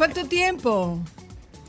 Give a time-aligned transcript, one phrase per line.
[0.00, 0.98] ¿cuánto tiempo?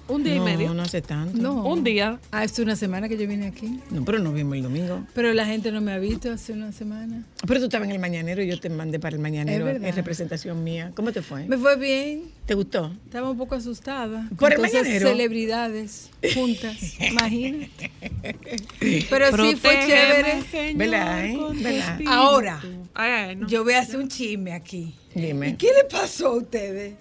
[0.08, 0.74] Un día no, y medio.
[0.74, 1.38] No hace tanto.
[1.38, 1.66] No.
[1.66, 2.18] Un día.
[2.32, 3.82] Ah, es una semana que yo vine aquí.
[3.90, 5.04] No, pero nos vimos el domingo.
[5.14, 7.26] Pero la gente no me ha visto hace una semana.
[7.46, 9.96] Pero tú estabas en el mañanero y yo te mandé para el mañanero Es en
[9.96, 10.94] representación mía.
[10.96, 11.46] ¿Cómo te fue?
[11.46, 12.24] Me fue bien.
[12.46, 12.94] ¿Te gustó?
[13.04, 14.30] Estaba un poco asustada.
[14.30, 15.10] ¿Por con el todas mañanero?
[15.10, 16.78] celebridades juntas.
[17.02, 17.92] Imagínate.
[19.10, 20.42] Pero sí fue chévere.
[20.50, 22.06] Señor, ¿Verdad, eh?
[22.08, 22.62] Ahora,
[22.94, 23.48] Ay, ay, no.
[23.50, 24.96] yo voy a hacer un chisme aquí.
[25.14, 25.50] Dime.
[25.50, 26.94] ¿Y qué le pasó a ustedes?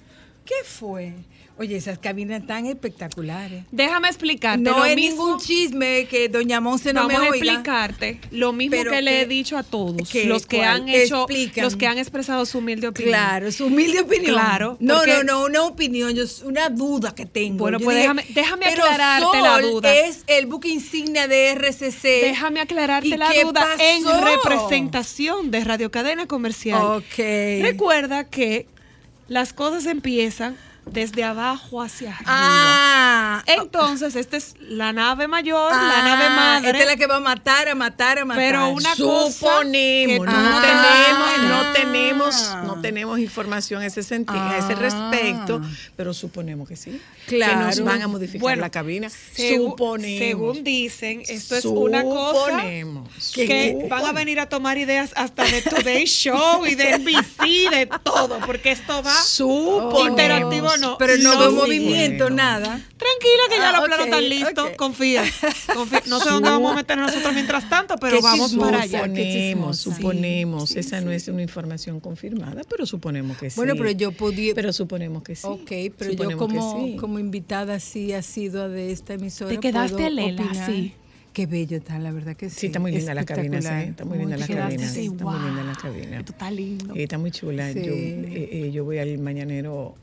[0.44, 1.12] ¿Qué fue?
[1.58, 3.64] Oye, esas cabinas tan espectaculares.
[3.70, 4.62] Déjame explicarte.
[4.62, 7.36] No es ningún chisme que doña Monse no Vamos me a oiga.
[7.52, 10.68] explicarte lo mismo que le he dicho a todos que- los que ¿cuál?
[10.68, 11.64] han hecho, Explican.
[11.64, 13.12] los que han expresado su humilde opinión.
[13.12, 14.32] Claro, su humilde opinión.
[14.36, 17.58] Claro, No, no, no, una opinión, yo, una duda que tengo.
[17.58, 19.94] Bueno, Yo pues dije, déjame- déjame pero aclararte la duda.
[19.94, 22.22] es el buque insignia de RCC.
[22.22, 24.24] Déjame aclararte ¿Y la duda en pasó?
[24.24, 26.80] representación de Radio Cadena Comercial.
[26.82, 27.18] Ok.
[27.60, 28.66] Recuerda que
[29.30, 32.24] las cosas empiezan desde abajo hacia arriba.
[32.32, 36.70] Ah, Entonces, esta es la nave mayor, ah, la nave madre.
[36.70, 38.42] Esta es la que va a matar, a matar, a matar.
[38.42, 40.60] Pero una cosa que Suponemos, no Ah.
[40.62, 41.72] tenemos, no Ah.
[41.72, 44.76] tenemos, no tenemos información a ese sentido, a ese Ah.
[44.76, 45.60] respecto,
[45.96, 47.00] pero suponemos que sí.
[47.26, 47.52] Claro.
[47.60, 49.08] Que nos van a modificar Bueno, la cabina.
[49.08, 50.18] Segu- suponemos.
[50.18, 53.08] Según dicen, esto es una cosa Suponemos.
[53.32, 53.88] que Suponemos.
[53.88, 58.38] van a venir a tomar ideas hasta de Today Show y de NBC, de todo,
[58.46, 60.08] porque esto va Suponemos.
[60.08, 60.98] interactivo no.
[60.98, 62.36] Pero no, veo movimiento, bueno.
[62.36, 62.80] nada.
[62.96, 65.22] Tranquila que ya Ah, los planos están listos, confía,
[65.74, 66.02] confía.
[66.06, 69.00] No sé dónde vamos a meter nosotros mientras tanto, pero vamos chismosa, para allá.
[69.02, 70.68] Suponemos, suponemos.
[70.68, 73.56] Sí, sí, Esa no es una información confirmada, pero suponemos que sí.
[73.56, 74.54] Bueno, pero yo podía.
[74.54, 75.46] Pero suponemos que sí.
[75.46, 76.96] Ok, pero yo Suponemos como, sí.
[76.96, 79.50] como invitada sí asidua de esta emisora.
[79.50, 80.66] Te quedaste puedo lela, opinar.
[80.66, 80.94] sí.
[81.32, 82.56] Qué bello está, la verdad que sí.
[82.58, 83.68] Sí, está muy linda la cabina, sí.
[83.90, 84.84] Está muy linda la cabina.
[84.84, 86.18] Está muy linda la cabina.
[86.18, 86.94] Esto está lindo.
[86.96, 87.72] Eh, está muy chula.
[87.72, 87.82] Sí.
[87.84, 89.94] Yo, eh, eh, yo voy al mañanero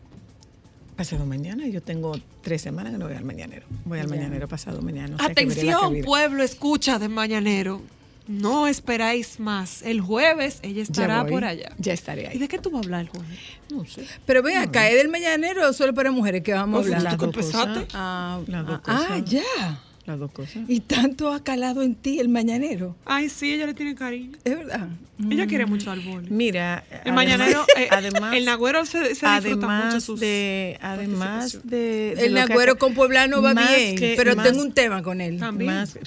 [0.98, 1.66] pasado mañana.
[1.68, 3.66] Yo tengo tres semanas que no voy al mañanero.
[3.86, 4.16] Voy al Ya.
[4.16, 5.16] mañanero pasado mañana.
[5.16, 7.82] o sea que Atención, pueblo, escucha de Mañanero.
[8.28, 9.82] No esperáis más.
[9.84, 11.70] El jueves ella estará voy, por allá.
[11.78, 12.38] Ya estaré ¿Y ahí.
[12.40, 13.40] de qué tú vas a hablar el jueves?
[13.72, 14.06] No sé.
[14.26, 17.18] Pero ven acá, ¿es del mañanero o solo para mujeres que vamos a Pues, hablar?
[17.18, 17.74] ¿tú empezaste?
[17.86, 17.88] cosas.
[17.94, 18.42] Ah,
[18.86, 19.82] ah, ya.
[20.08, 20.64] Las dos cosas.
[20.70, 22.96] Y tanto ha calado en ti el mañanero.
[23.06, 24.38] Ay, sí, ella le tiene cariño.
[24.46, 24.88] Es verdad.
[25.30, 26.30] Ella quiere mucho al boli.
[26.30, 31.60] Mira, El mañanero, eh, además, el nagüero se, se disfruta mucho además sus de, además
[31.66, 34.72] de, de El que nagüero hace- con Pueblano va bien, que- pero más- tengo un
[34.72, 35.38] tema con él.
[35.40, 35.74] También.
[35.74, 35.98] más-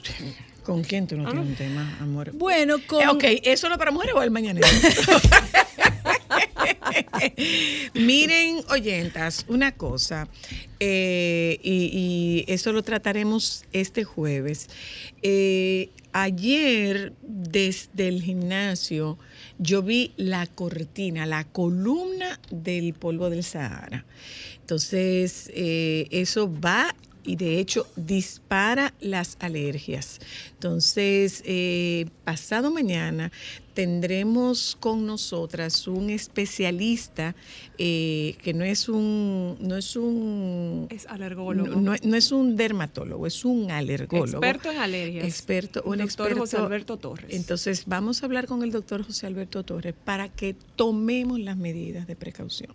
[0.63, 1.51] ¿Con quién tú no Ah, tienes no.
[1.51, 2.31] un tema, amor?
[2.33, 3.03] Bueno, con...
[3.03, 4.67] Eh, ok, ¿eso no para mujeres o el mañanero?
[7.95, 10.29] Miren, oyentas, una cosa,
[10.79, 14.69] eh, y, eso lo trataremos este jueves.
[15.23, 19.19] Eh, ayer, desde el gimnasio,
[19.59, 24.05] yo vi la cortina, la columna del polvo del Sahara.
[24.61, 26.95] Entonces, eh, eso va
[27.25, 30.19] y de hecho dispara las alergias.
[30.55, 33.31] Entonces, eh, pasado mañana
[33.75, 37.35] tendremos con nosotras un especialista
[37.79, 41.69] eh, que no es un, no es un, Es alergólogo.
[41.69, 44.27] no, no- no es un dermatólogo, es un alergólogo.
[44.39, 45.25] Experto en alergias.
[45.27, 46.41] Experto, un Doctor experto.
[46.41, 47.27] José Alberto Torres.
[47.35, 52.07] Entonces, vamos a hablar con el doctor José Alberto Torres para que tomemos las medidas
[52.07, 52.75] de precaución.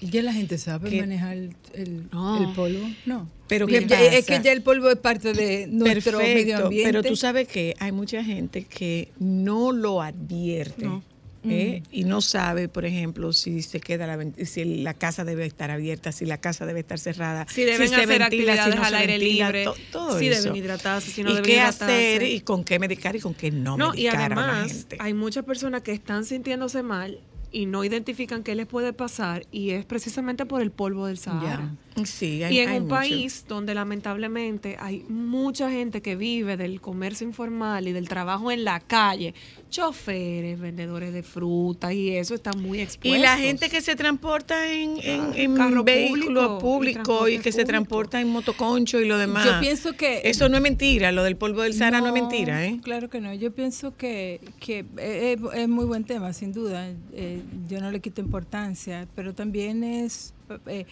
[0.00, 2.42] ¿Y ya la gente sabe manejar el, el- No.
[2.48, 2.88] el polvo?
[3.06, 3.28] No.
[3.48, 6.90] Pero Porque ¿qué ya- es que ya el polvo es parte de nuestro medio ambiente.
[6.92, 10.84] pero tú sabes que hay mucha gente que no lo advierte.
[10.84, 11.02] No.
[11.42, 11.82] ¿eh?
[11.90, 16.12] y no sabe, por ejemplo, si se queda la, si la casa debe estar abierta,
[16.12, 19.12] si la casa debe estar cerrada, Si deben se hacer ventila, actividades no al aire
[19.18, 20.42] ventila, libre, to- todo si eso.
[20.42, 21.84] deben hidratarse, si no y deben qué hidratarse.
[21.84, 24.70] hacer y con qué medicar y con qué no, No, y medicar a la además
[24.72, 24.96] gente.
[25.00, 27.18] hay muchas personas que están sintiéndose mal
[27.52, 31.74] y no identifican qué les puede pasar y es precisamente por el polvo del Sahara.
[32.06, 32.94] Sí, hay- Y en hay un mucho.
[32.96, 38.64] país donde lamentablemente hay mucha gente que vive del comercio informal y del trabajo en
[38.64, 39.34] la calle,
[39.70, 43.22] choferes, vendedores de fruta y eso está muy Y expuesto.
[43.22, 47.52] la gente que se transporta en, en, en carro vehículo público y público y, que
[47.52, 49.44] se transporta en motoconcho y lo demás.
[49.46, 52.66] Yo pienso que- Eso no es mentira, lo del polvo del Sahara no, es mentira,
[52.66, 52.78] ¿eh?
[52.82, 53.32] Claro que no.
[53.34, 56.88] Yo pienso que, que es, es muy buen tema, sin duda.
[57.12, 60.34] Eh, yo no le quito importancia, pero también es...
[60.66, 60.84] eh,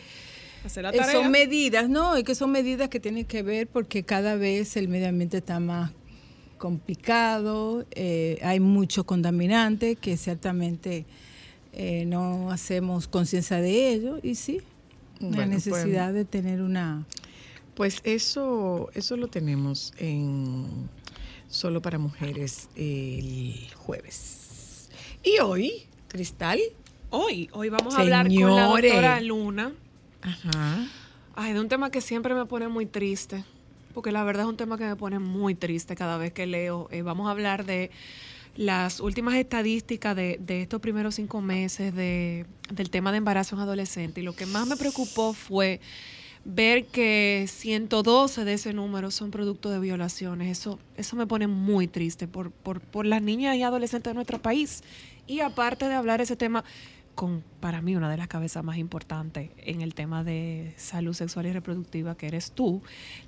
[0.69, 1.13] Hacer la eh, tarea.
[1.13, 2.19] son medidas, ¿no?
[2.19, 5.61] Y que son medidas que tienen que ver porque cada vez el medio ambiente está
[5.61, 5.93] más
[6.59, 11.07] complicado, eh, hay mucho contaminante que ciertamente
[11.73, 14.61] eh, no hacemos conciencia de ello y sí,
[15.21, 17.07] la pues- necesidad de tener una...
[17.75, 20.67] Pues eso, eso lo tenemos en
[21.49, 24.91] solo para mujeres el jueves.
[25.23, 26.61] Y hoy, Cristal.
[27.11, 29.73] Hoy, hoy vamos a hablar con la doctora Luna.
[30.29, 30.87] Ajá.
[31.35, 33.45] Ay, de un tema que siempre me pone muy triste,
[33.95, 36.89] porque la verdad es un tema que me pone muy triste cada vez que leo.
[36.91, 37.91] Eh, vamos a hablar de
[38.57, 44.21] las últimas estadísticas de, estos primeros cinco meses de, del tema de embarazo en adolescentes.
[44.21, 45.81] Y lo que más me preocupó fue
[46.45, 50.59] ver que 112 de ese número son producto de violaciones.
[50.59, 54.43] Eso, eso me pone muy triste por, por, por las niñas y adolescentes de nuestro
[54.43, 54.83] país.
[55.29, 56.65] Y aparte de hablar ese tema
[57.19, 61.47] con, para mí, una de las cabezas más importantes en el tema de salud sexual
[61.47, 62.81] y reproductiva, que eres tú,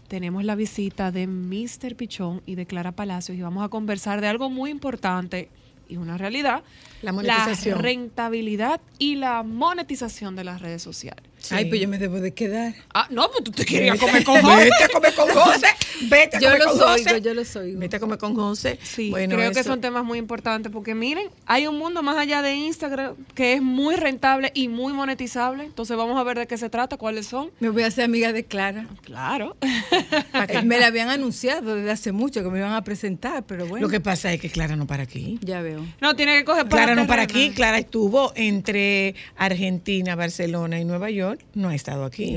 [0.06, 1.96] tenemos la visita de Mr.
[1.96, 5.48] Pichón y de Clara Palacios y vamos a conversar de algo muy importante
[5.88, 6.62] y una realidad,
[7.02, 7.78] La monetización.
[7.78, 11.24] la rentabilidad y la monetización de las redes sociales.
[11.50, 12.74] Ay, pues yo me debo de quedar.
[12.94, 14.64] Ah, no, pues tú te querías comer con José.
[14.64, 15.66] Vete a comer con José.
[16.02, 17.20] Vete a Yo comer con oigo, José.
[17.20, 17.78] yo los oigo.
[17.80, 18.78] Vete a comer con José.
[18.82, 22.42] Sí, Bueno, creo que son temas muy importantes porque miren, hay un mundo más allá
[22.42, 25.64] de Instagram que es muy rentable y muy monetizable.
[25.64, 27.50] Entonces vamos a ver de qué se trata, cuáles son.
[27.60, 28.86] Me voy a hacer amiga de Clara.
[29.02, 29.56] Claro.
[30.64, 33.86] Me la habían anunciado desde hace mucho que me iban a presentar, pero bueno.
[33.86, 35.38] Lo que pasa es que Clara no para aquí.
[35.42, 35.84] Ya veo.
[36.00, 37.50] No, tiene que coger Clara no para aquí.
[37.50, 41.29] Clara estuvo entre Argentina, Barcelona y Nueva York.
[41.54, 42.34] No ha estado aquí.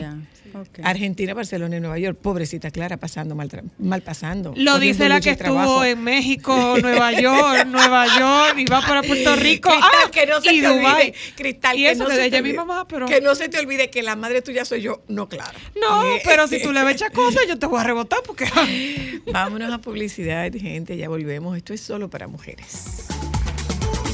[0.84, 2.18] Argentina, Barcelona y Nueva York.
[2.22, 3.50] Pobrecita Clara, pasando mal,
[3.80, 4.54] mal pasando.
[4.56, 5.84] Lo dice la que trabajo.
[5.84, 9.70] estuvo en México, Nueva York, Nueva York y va para Puerto Rico.
[9.70, 10.86] Cristal, ah, que no se y te Dubái.
[10.96, 12.66] olvide, Cristal, y que eso no que se de te ella mi olvide.
[12.66, 15.54] mamá, pero Que no se te olvide que la madre tuya soy yo, no Clara.
[15.80, 18.46] no, Eh, pero si tú le echas cosas, yo te voy a rebotar porque
[19.32, 21.58] Vámonos a publicidad, gente, ya volvemos.
[21.58, 23.06] Esto es solo para mujeres.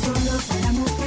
[0.01, 0.98] Solo para mujeres,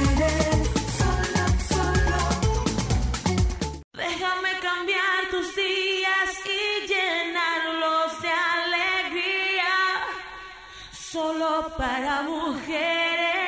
[11.13, 13.42] Solo para mujeres.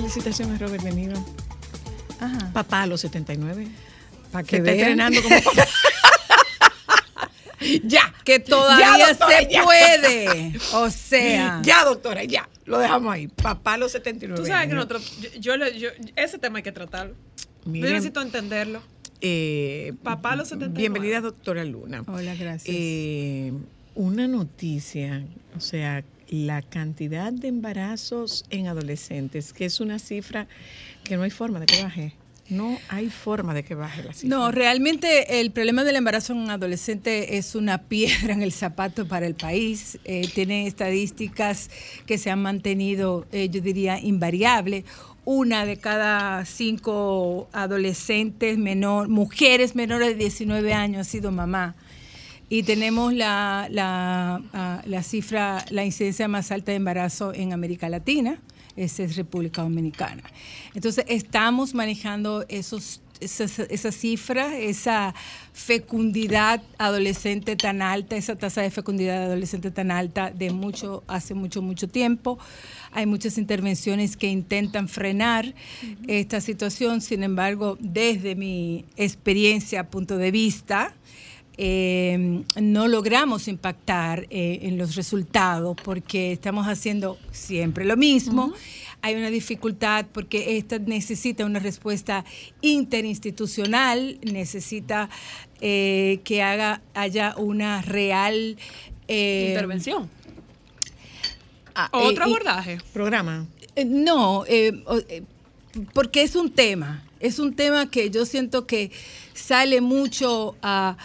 [0.00, 1.16] A Robert De Niro.
[2.20, 2.50] Ajá.
[2.52, 3.66] Papá a los 79.
[4.30, 5.66] Para que vean entrenando como papá.
[7.84, 8.12] ya.
[8.24, 9.62] que todavía Ya, doctora, se ya.
[9.64, 10.58] puede.
[10.74, 12.48] O sea, Ya, doctora, ya.
[12.66, 13.28] Lo dejamos ahí.
[13.28, 14.38] Papá a los 79.
[14.42, 17.14] tú sabes que nosotros, yo, yo yo- ese tema hay que tratarlo.
[17.64, 18.82] Miren, Yo necesito entenderlo.
[19.22, 20.78] eh, Papá a los 79.
[20.78, 22.02] Bienvenida, doctora Luna.
[22.06, 22.64] hola, gracias.
[22.68, 23.52] Eh,
[23.94, 25.24] una noticia,
[25.56, 30.46] o sea, la cantidad de embarazos en adolescentes, que es una cifra
[31.04, 32.14] que no hay forma de que baje.
[32.48, 34.28] No hay forma de que baje la cifra.
[34.28, 39.08] No, realmente el problema del embarazo en un adolescente es una piedra en el zapato
[39.08, 39.98] para el país.
[40.04, 41.70] Eh, tiene estadísticas
[42.06, 44.84] que se han mantenido, eh, yo diría, invariables.
[45.24, 51.74] Una de cada cinco adolescentes, menor, mujeres menores de 19 años ha sido mamá.
[52.48, 57.88] Y tenemos la, la, ah, la cifra, la incidencia más alta de embarazo en América
[57.88, 58.40] Latina,
[58.76, 60.22] esa es República Dominicana.
[60.74, 65.14] Entonces, estamos manejando esos esa, esa cifra, esa
[65.52, 71.62] fecundidad adolescente tan alta, esa tasa de fecundidad adolescente tan alta de mucho, hace mucho,
[71.62, 72.38] mucho tiempo.
[72.92, 75.54] Hay muchas intervenciones que intentan frenar
[76.06, 80.94] esta situación, sin embargo, desde mi experiencia, punto de vista,
[81.58, 88.52] eh, no logramos impactar eh, en los resultados porque estamos haciendo siempre lo mismo.
[89.02, 92.24] Hay una dificultad porque esta necesita una respuesta
[92.60, 95.08] interinstitucional, necesita
[95.60, 98.56] eh, que haga, haya una real
[99.08, 100.10] eh, Intervención.
[101.74, 102.78] ah, Otro eh, y- abordaje.
[102.92, 103.46] Programa.
[103.76, 104.44] eh, No,
[105.92, 108.90] porque es un tema, es un tema que yo siento que
[109.34, 110.96] sale mucho a,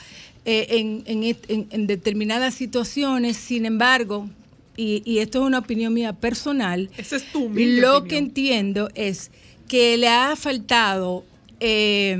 [0.45, 4.29] eh, en, en en- en determinadas situaciones, sin embargo,
[4.77, 8.07] y, y esto es una opinión mía personal, es tu lo opinión.
[8.07, 9.29] que entiendo es
[9.67, 11.23] que le ha faltado
[11.59, 12.17] eh,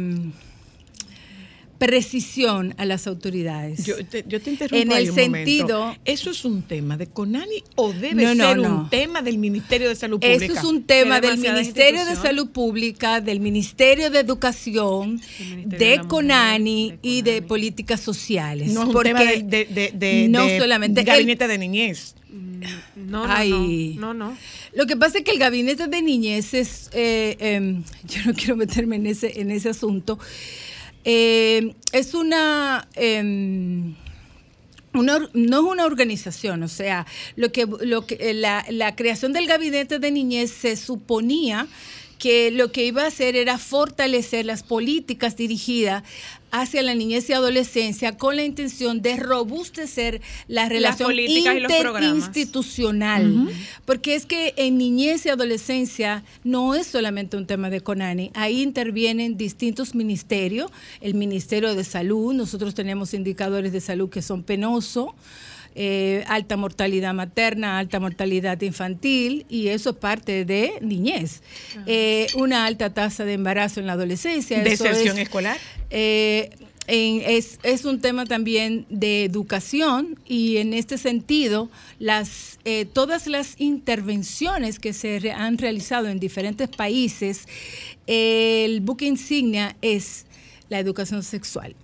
[1.85, 3.83] precisión a las autoridades.
[3.85, 5.35] Yo te, yo te interrumpo En ahí el momento.
[5.37, 8.75] sentido- ¿Eso es un tema de Conani o debe No, no, ser no.
[8.83, 10.45] un tema del Ministerio de Salud Pública?
[10.45, 12.15] Eso es un tema del Ministerio de.
[12.15, 18.71] Salud Pública, del Ministerio de Educación, Ministerio de CONANI y de políticas sociales.
[18.71, 22.13] No es un Porque tema de, de, de- de- no de solamente- gabinete de niñez.
[22.29, 22.61] Mm,
[23.09, 23.95] No, no, Ay.
[23.99, 24.37] no, no, no.
[24.75, 28.55] Lo que pasa es que el gabinete de niñez es, eh, em, yo no quiero
[28.55, 30.19] meterme en ese, en ese asunto,
[31.03, 33.95] Eh, es una, em,
[34.93, 39.33] una no es una organización, o sea, lo que, lo que eh, la, la creación
[39.33, 41.67] del gabinete de niñez se suponía
[42.21, 46.03] que lo que iba a hacer era fortalecer las políticas dirigidas
[46.51, 53.49] hacia la niñez y adolescencia con la intención de robustecer la relación interinstitucional.
[53.85, 58.61] Porque es que en niñez y adolescencia no es solamente un tema de CONANI, ahí
[58.61, 65.07] intervienen distintos ministerios, el Ministerio de Salud, nosotros tenemos indicadores de salud que son penosos,
[65.75, 71.41] eh, alta mortalidad materna, alta mortalidad infantil, y eso es parte de niñez.
[71.85, 74.61] Eh, una alta tasa de embarazo en la adolescencia.
[74.63, 75.57] Deserción es- escolar.
[75.89, 76.49] eh,
[76.87, 83.27] en- es, es un tema también de educación y en este sentido las eh, todas
[83.27, 87.45] las intervenciones que se re- han realizado en diferentes países
[88.07, 90.25] el buque insignia es
[90.69, 91.75] la educación sexual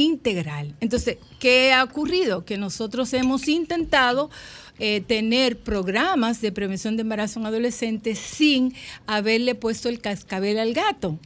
[0.00, 0.74] integral.
[0.80, 2.44] Entonces, ¿qué ha ocurrido?
[2.44, 4.30] Que nosotros hemos intentado
[4.78, 8.74] eh, tener programas de prevención de embarazo en adolescentes sin
[9.06, 11.18] haberle puesto el cascabel al gato.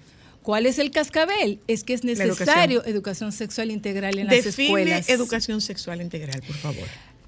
[0.42, 1.58] ¿Cuál es el cascabel?
[1.68, 5.08] Es que es necesario educación, sexual integral en las Define escuelas.
[5.08, 6.84] educación sexual integral, por favor.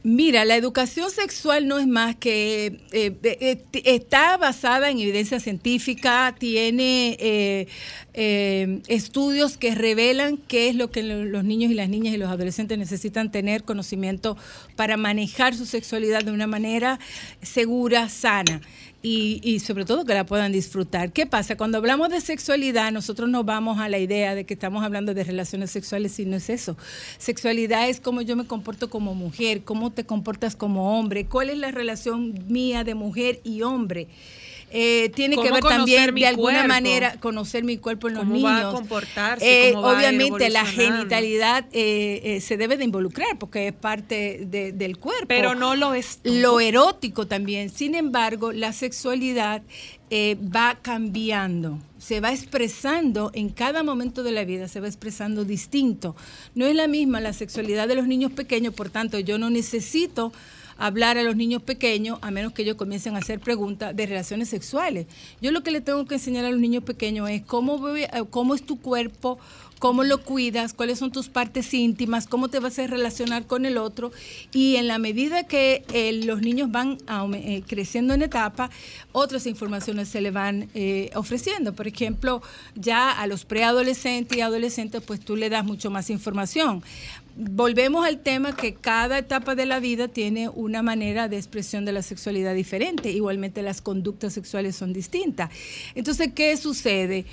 [0.09, 5.41] Mira, la educación sexual no es más que eh, eh, eh, está basada en evidencia
[5.41, 11.89] científica, tiene eh, estudios que revelan qué es lo que lo- los niños y las
[11.89, 14.37] niñas y los adolescentes necesitan tener conocimiento
[14.77, 17.01] para manejar su sexualidad de una manera
[17.43, 18.61] segura, sana.
[19.09, 21.13] Y, y sobre todo que la puedan disfrutar.
[21.13, 21.57] ¿Qué pasa?
[21.57, 25.23] Cuando hablamos de sexualidad, nosotros nos vamos a la idea de que estamos hablando de
[25.23, 26.77] relaciones sexuales y no es eso.
[27.17, 31.59] Sexualidad es cómo yo me comporto como mujer, cómo te comportas como hombre, cuál es
[31.59, 34.09] la relación mía de mujer y hombre.
[34.73, 36.69] Eh, tiene que ver también de alguna cuerpo.
[36.69, 38.51] manera conocer mi cuerpo en los Cómo niños.
[38.51, 42.85] va a comportarse, Eh, cómo va a ir obviamente la genitalidad eh, se debe de
[42.85, 47.71] involucrar porque es parte de- del cuerpo Pero no lo es lo erótico también.
[47.71, 49.63] Sin embargo, la sexualidad
[50.13, 56.15] va cambiando, se va expresando en cada momento de la vida, se va expresando distinto.
[56.55, 60.33] No es la misma la sexualidad de los niños pequeños, por tanto, yo no necesito
[60.79, 64.49] hablar a los niños pequeños a menos que ellos comiencen a hacer preguntas de relaciones
[64.49, 65.07] sexuales.
[65.41, 68.55] Yo lo que le tengo que enseñar a los niños pequeños es cómo, a- cómo
[68.55, 69.39] es tu cuerpo,
[69.79, 73.77] cómo lo cuidas, cuáles son tus partes íntimas, cómo te vas a relacionar con el
[73.77, 74.11] otro.
[74.53, 76.99] Y en la medida que eh, los niños van
[77.35, 78.71] eh, creciendo en etapa,
[79.13, 81.75] otras informaciones se le van eh, ofreciendo.
[81.75, 82.43] Por ejemplo,
[82.75, 86.83] ya a los preadolescentes y adolescentes, pues tú le das mucho más información.
[87.39, 91.93] Volvemos al tema que cada etapa de la vida tiene una manera de expresión de
[91.93, 93.11] la sexualidad diferente.
[93.13, 95.51] Igualmente las conductas sexuales son distintas.
[95.95, 97.27] Entonces, ¿qué sucede?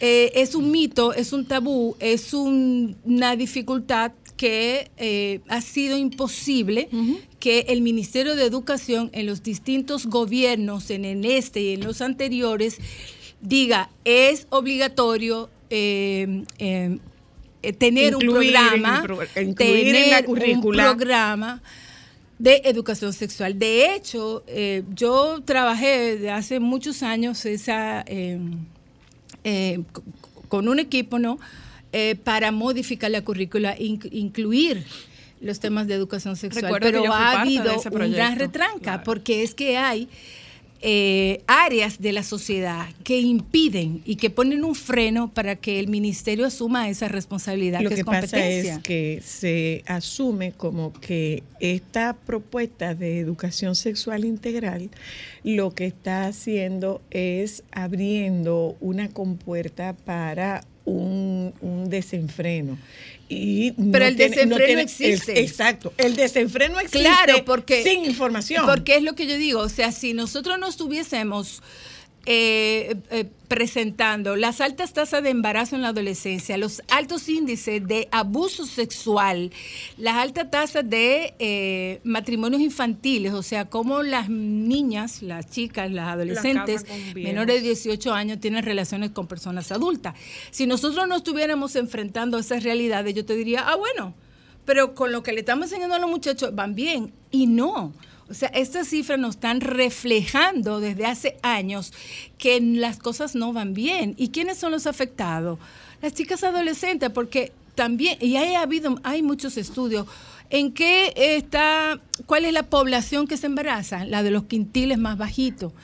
[0.00, 5.96] Eh, es un mito, es un tabú, es un- una dificultad que eh, ha sido
[5.96, 6.88] imposible
[7.38, 12.00] que el Ministerio de Educación en los distintos gobiernos, en, en este y en los
[12.02, 12.78] anteriores,
[13.40, 16.44] diga, es obligatorio eh,
[17.72, 19.04] tener Incluir un programa,
[19.36, 20.26] en la tener
[20.56, 21.62] un programa
[22.38, 23.56] de educación sexual.
[23.58, 28.02] De hecho, eh, yo trabajé desde hace muchos años esa...
[28.08, 28.40] eh,
[29.44, 30.02] eh, c-
[30.48, 31.38] con un equipo, ¿no?
[31.92, 34.84] Eh, para modificar la currícula, inc- incluir
[35.40, 36.64] los temas de educación sexual.
[36.64, 38.38] Recuerdo Pero ha habido ese un gran proyecto.
[38.38, 39.02] retranca, Claro.
[39.04, 40.08] porque es que hay
[40.84, 45.86] eh, áreas de la sociedad que impiden y que ponen un freno para que el
[45.86, 48.74] ministerio asuma esa responsabilidad Lo que, que es pasa competencia.
[48.74, 54.90] es que se asume como que esta propuesta de educación sexual integral
[55.44, 62.76] lo que está haciendo es abriendo una compuerta para un, un desenfreno.
[63.34, 65.32] Y Pero el desenfreno existe.
[65.32, 68.66] el- exacto, el desenfreno existe Claro, porque sin información.
[68.66, 71.62] Porque es lo que yo digo, o sea, si nosotros no estuviésemos
[72.24, 78.08] eh, eh, presentando las altas tasas de embarazo en la adolescencia, los altos índices de
[78.12, 79.50] abuso sexual,
[79.96, 86.08] las altas tasas de eh, matrimonios infantiles, o sea, cómo las niñas, las chicas, las
[86.08, 90.14] adolescentes menores de 18 años tienen relaciones con personas adultas.
[90.50, 94.14] Si nosotros no estuviéramos enfrentando esas realidades, yo te diría, ah, bueno,
[94.64, 97.12] pero con lo que le estamos enseñando a los muchachos van bien.
[97.30, 97.92] Y no.
[98.32, 101.92] O sea, estas cifras nos están reflejando desde hace años
[102.38, 104.14] que las cosas no van bien.
[104.16, 105.58] ¿Y quiénes son los afectados?
[106.00, 110.06] Las chicas adolescentes, porque también, y hay habido, hay muchos estudios.
[110.48, 114.06] ¿En qué está, cuál es la población que se embaraza?
[114.06, 115.74] La de los quintiles más bajitos.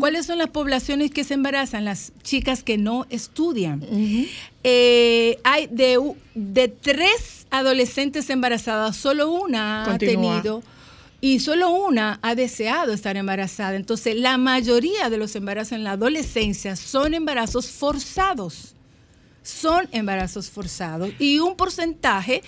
[0.00, 1.84] ¿Cuáles son las poblaciones que se embarazan?
[1.84, 3.84] Las chicas que no estudian.
[4.64, 5.98] Eh, hay de,
[6.34, 10.38] de tres adolescentes embarazadas, solo una Continúa.
[10.38, 10.62] ha tenido
[11.20, 13.76] y solo una ha deseado estar embarazada.
[13.76, 18.74] Entonces, la mayoría de los embarazos en la adolescencia son embarazos forzados.
[19.42, 22.42] Son embarazos forzados y un porcentaje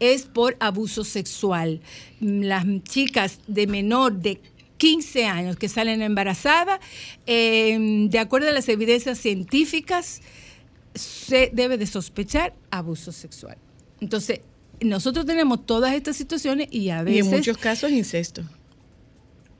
[0.00, 1.80] es por abuso sexual.
[2.20, 4.40] Las chicas de menor de
[4.78, 6.80] 15 años que salen embarazadas,
[7.26, 10.22] eh, de acuerdo a las evidencias científicas,
[10.94, 13.58] se debe de sospechar abuso sexual.
[14.00, 14.40] Entonces,
[14.80, 18.42] nosotros tenemos todas estas situaciones y a y veces en muchos casos incesto.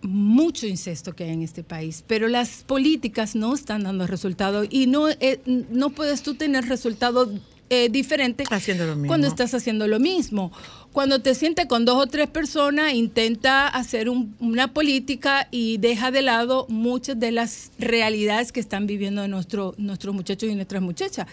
[0.03, 4.87] mucho incesto que hay en este país, pero las políticas no están dando resultados y
[4.87, 7.31] no, eh, no puedes tú tener resultados
[7.71, 9.09] eh, diferentes Haciendo lo mismo.
[9.09, 10.53] cuando estás haciendo lo mismo.
[10.93, 16.11] Cuando te sientes con dos o tres personas, intenta hacer un- una política y deja
[16.11, 21.27] de lado muchas de las realidades que están viviendo nuestro, nuestros muchachos y nuestras muchachas.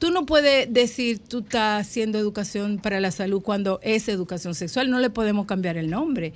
[0.00, 4.90] Tú no puedes decir tú estás haciendo educación para la salud cuando es educación sexual,
[4.90, 6.32] no le podemos cambiar el nombre.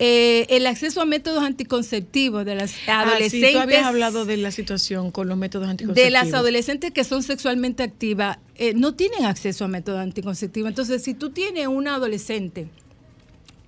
[0.00, 4.36] Eh, el acceso a métodos anticonceptivos de las Ah, sí, adolescentes tú habías hablado de
[4.36, 6.04] la situación con los métodos anticonceptivos.
[6.04, 10.68] de las adolescentes que son sexualmente activas eh, no tienen acceso a métodos anticonceptivos.
[10.68, 12.66] Entonces, si tú tienes una adolescente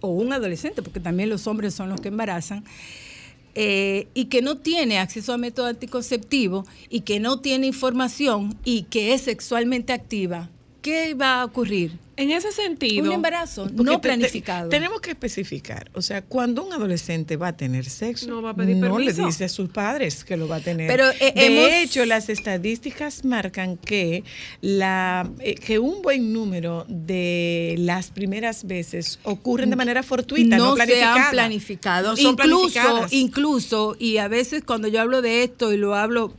[0.00, 2.64] o un adolescente, porque también los hombres son los que embarazan,
[3.59, 8.83] eh, y que no tiene acceso a método anticonceptivo y que no tiene información y
[8.83, 10.51] que es sexualmente activa,
[10.83, 11.99] ¿qué va a ocurrir?
[12.18, 14.70] En ese sentido, Un embarazo no te- te- planificado.
[14.70, 18.55] tenemos que especificar, o sea, cuando un adolescente va a tener sexo, No va a
[18.57, 20.87] pedir no le dice a sus padres que lo va a tener.
[20.88, 24.24] Pero, eh, de hemos- hecho, las estadísticas marcan que
[24.62, 30.70] la eh, que un buen número de las primeras veces ocurren de manera fortuita, no,
[30.70, 31.24] no se planificada.
[31.26, 32.11] han planificado.
[32.12, 36.33] No son incluso, incluso, y a veces cuando yo hablo de esto y lo hablo,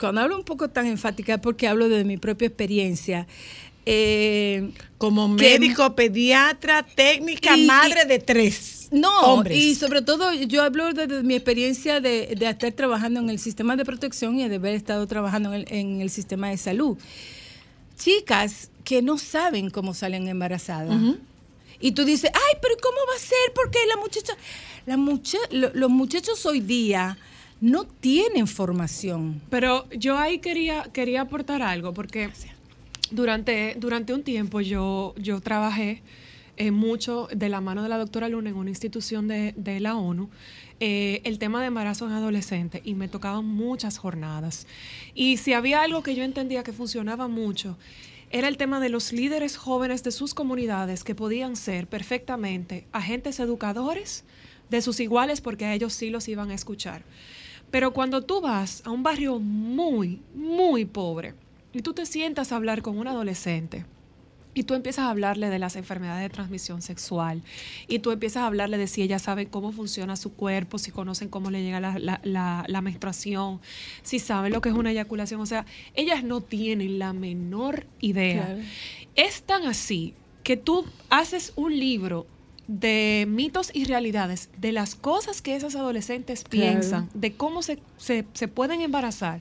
[0.00, 3.28] cuando hablo un poco tan enfática es porque hablo de mi propia experiencia.
[3.90, 9.56] Eh, como que- médico, pediatra, técnica, Y- madre de tres no, hombres.
[9.56, 13.38] y sobre todo yo hablo de, de mi experiencia de, de estar trabajando en el
[13.38, 16.98] sistema de protección y de haber estado trabajando en el, en el sistema de salud.
[17.98, 20.98] Chicas que no saben cómo salen embarazadas.
[21.80, 23.52] Y tú dices, ay, pero ¿cómo va a ser?
[23.54, 24.34] Porque la muchacha,
[24.86, 27.18] la mucha, lo- los muchachos hoy día
[27.60, 29.40] no tienen formación.
[29.50, 32.30] Pero yo ahí quería, quería aportar algo, porque
[33.10, 36.02] durante, durante un tiempo yo, yo trabajé
[36.56, 39.96] eh, mucho de la mano de la doctora Luna en una institución de, de la
[39.96, 40.28] ONU,
[40.80, 44.66] eh, el tema de embarazo en adolescentes, y me tocaban muchas jornadas.
[45.14, 47.78] Y si había algo que yo entendía que funcionaba mucho,
[48.30, 53.40] era el tema de los líderes jóvenes de sus comunidades que podían ser perfectamente agentes
[53.40, 54.24] educadores
[54.68, 57.04] de sus iguales porque a ellos sí los iban a escuchar.
[57.70, 61.34] Pero cuando tú vas a un barrio muy, muy pobre
[61.72, 63.84] y tú te sientas a hablar con un adolescente
[64.54, 67.42] y tú empiezas a hablarle de las enfermedades de transmisión sexual
[67.86, 71.28] y tú empiezas a hablarle de si ellas saben cómo funciona su cuerpo, si conocen
[71.28, 73.60] cómo le llega la, la- la- la menstruación,
[74.02, 78.46] si saben lo que es una eyaculación, o sea, ellas no tienen la menor idea.
[78.46, 78.60] Claro.
[79.14, 82.26] Es tan así que tú haces un libro
[82.66, 86.72] de mitos y realidades, de las cosas que esas adolescentes Claro.
[86.72, 89.40] piensan, de cómo se, se, se pueden embarazar.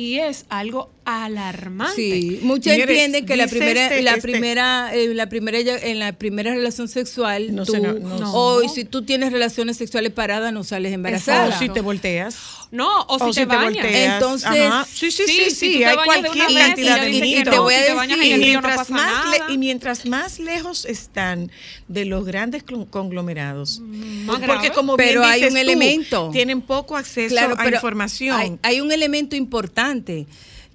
[0.00, 1.94] Y es algo alarmante.
[1.94, 6.12] Sí, muchos entienden que la primera, este- la este- primera, eh, la primera, en la
[6.14, 10.52] primera relación sexual, No tú, se- no- no- o si tú tienes relaciones sexuales paradas,
[10.52, 11.48] no sales embarazada.
[11.54, 12.36] O si te volteas.
[12.72, 13.72] No, o si O te si te bañas.
[13.82, 14.14] volteas.
[14.14, 14.86] Entonces, Ajá.
[14.88, 17.44] sí, sí, sí, sí, te hay bañas de cualquier una vez y cantidad de niños.
[17.50, 19.12] te voy a decir, y mientras, más
[19.48, 21.50] y mientras más lejos están
[21.88, 24.70] de los grandes conglomerados, más porque grave.
[24.72, 26.30] como Pero bien hay dices un tú, elemento.
[26.32, 28.36] tienen poco acceso Claro, a pero información.
[28.38, 30.26] Hay, hay un elemento importante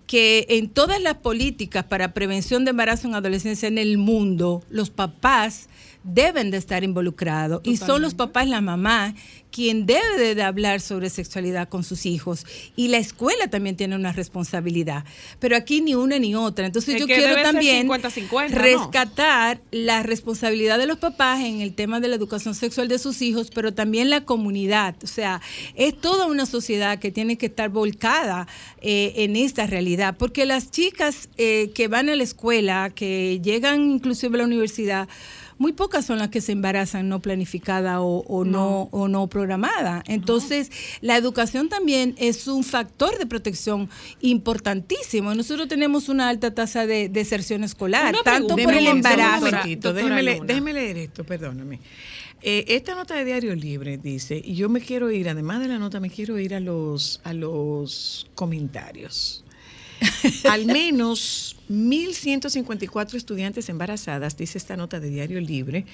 [0.05, 4.89] que en todas las políticas para prevención de embarazo en adolescencia en el mundo, los
[4.89, 5.67] papás
[6.05, 9.15] deben de estar involucrados y son los papás, la mamá,
[9.55, 14.11] quien debe de, hablar sobre sexualidad con sus hijos y la escuela también tiene una
[14.11, 15.05] responsabilidad,
[15.39, 16.65] pero aquí ni una ni otra.
[16.65, 18.57] Entonces Es yo quiero también 50-50, ¿no?
[18.57, 23.21] rescatar la responsabilidad de los papás en el tema de la educación sexual de sus
[23.21, 24.95] hijos, pero también la comunidad.
[25.03, 25.41] O sea,
[25.75, 28.47] es toda una sociedad que tiene que estar volcada
[28.81, 33.89] eh, en esta realidad, porque las chicas eh, que van a la escuela, que llegan
[33.89, 35.07] inclusive a la universidad,
[35.57, 38.89] muy pocas son las que se embarazan no planificada o, o no.
[38.91, 40.03] o no programada.
[40.07, 40.69] Entonces,
[41.01, 43.89] la educación también es un factor de protección
[44.21, 45.33] importantísimo.
[45.33, 49.45] Nosotros tenemos una alta tasa de deserción escolar, Una tanto pregunta, por el embarazo.
[49.45, 51.79] momentito, déjeme, le- déjeme leer esto, perdóname.
[52.41, 55.79] Eh, esta nota de Diario Libre dice, y yo me quiero ir, además de la
[55.79, 59.44] nota, me quiero ir a los, a los comentarios.
[60.49, 65.85] Al menos 1.154 estudiantes embarazadas, dice esta nota de Diario Libre,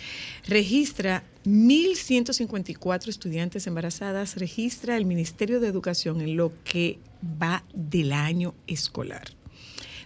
[0.47, 6.99] registra 1.154 estudiantes embarazadas, registra el Ministerio de Educación en lo que
[7.41, 9.29] va del año escolar.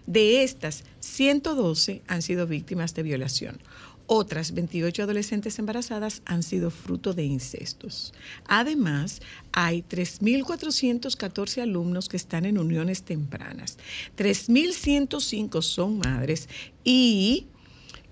[0.07, 3.59] De estas, 112 han sido víctimas de violación.
[4.07, 8.13] Otras 28 adolescentes embarazadas han sido fruto de incestos.
[8.47, 13.77] Además, hay 3.414 alumnos que están en uniones tempranas.
[14.17, 16.49] 3.105 son madres
[16.83, 17.47] y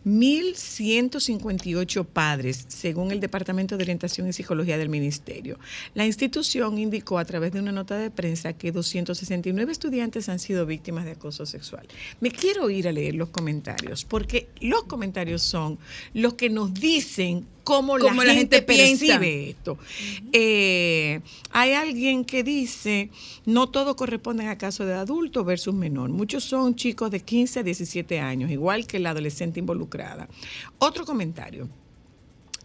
[0.05, 5.59] 1.158 padres, según el Departamento de Orientación y Psicología del Ministerio.
[5.93, 10.65] La institución indicó a través de una nota de prensa que 269 estudiantes han sido
[10.65, 11.87] víctimas de acoso sexual.
[12.19, 15.77] Me quiero ir a leer los comentarios, porque los comentarios son
[16.13, 19.19] los que nos dicen cómo, Cómo la, la gente, gente piensa.
[19.19, 19.78] percibe esto.
[20.32, 21.21] Eh,
[21.52, 23.10] hay alguien que dice,
[23.45, 26.10] no todo corresponde a casos de adulto versus menor.
[26.10, 30.28] Muchos son chicos de 15 a 17 años, igual que la adolescente involucrada.
[30.80, 31.69] Otro comentario.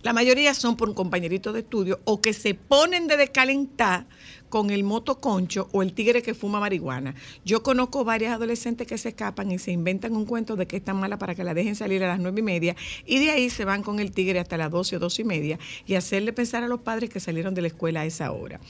[0.03, 4.07] La mayoría son por un compañerito de estudio o que se ponen de decalentar
[4.49, 7.15] con el motoconcho o el tigre que fuma marihuana.
[7.45, 10.99] Yo conozco varias adolescentes que se escapan y se inventan un cuento de que están
[10.99, 13.65] mala para que la dejen salir a las nueve y media y de ahí se
[13.65, 16.69] van con el tigre hasta las doce o doce y media y hacerle pensar a
[16.69, 18.61] los padres que salieron de la escuela a esa hora.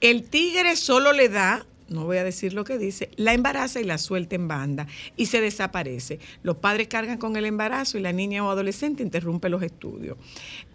[0.00, 3.84] El tigre solo le da no voy a decir lo que dice, la embaraza y
[3.84, 6.18] la suelta en banda y se desaparece.
[6.42, 10.16] Los padres cargan con el embarazo y la niña o adolescente interrumpe los estudios.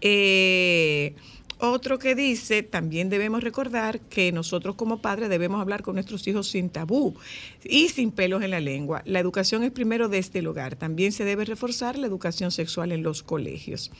[0.01, 1.15] Eh,
[1.59, 6.47] otro que dice, también debemos recordar que nosotros como padres debemos hablar con nuestros hijos
[6.47, 7.15] sin tabú
[7.63, 9.01] y sin pelos en la lengua.
[9.05, 10.75] La educación es primero desde el hogar.
[10.75, 13.91] También se debe reforzar la educación sexual en los colegios.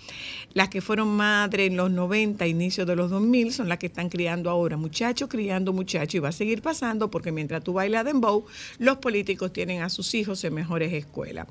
[0.53, 4.09] Las que fueron madres en los 90, inicios de los 2000, son las que están
[4.09, 8.45] criando ahora muchachos, criando muchachos y va a seguir pasando porque mientras tú bailas dembow,
[8.77, 11.47] los políticos tienen a sus hijos en mejores escuelas.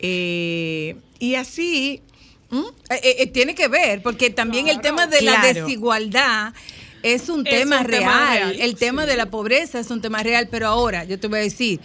[0.00, 2.02] Eh, y así...
[2.54, 2.64] ¿Mm?
[2.90, 6.52] Eh, eh, tiene que ver, porque también el tema de la desigualdad
[7.02, 8.00] es un Es tema, un real.
[8.00, 11.26] tema real, El tema de la pobreza es un tema real, pero ahora yo te
[11.26, 11.80] voy a decir,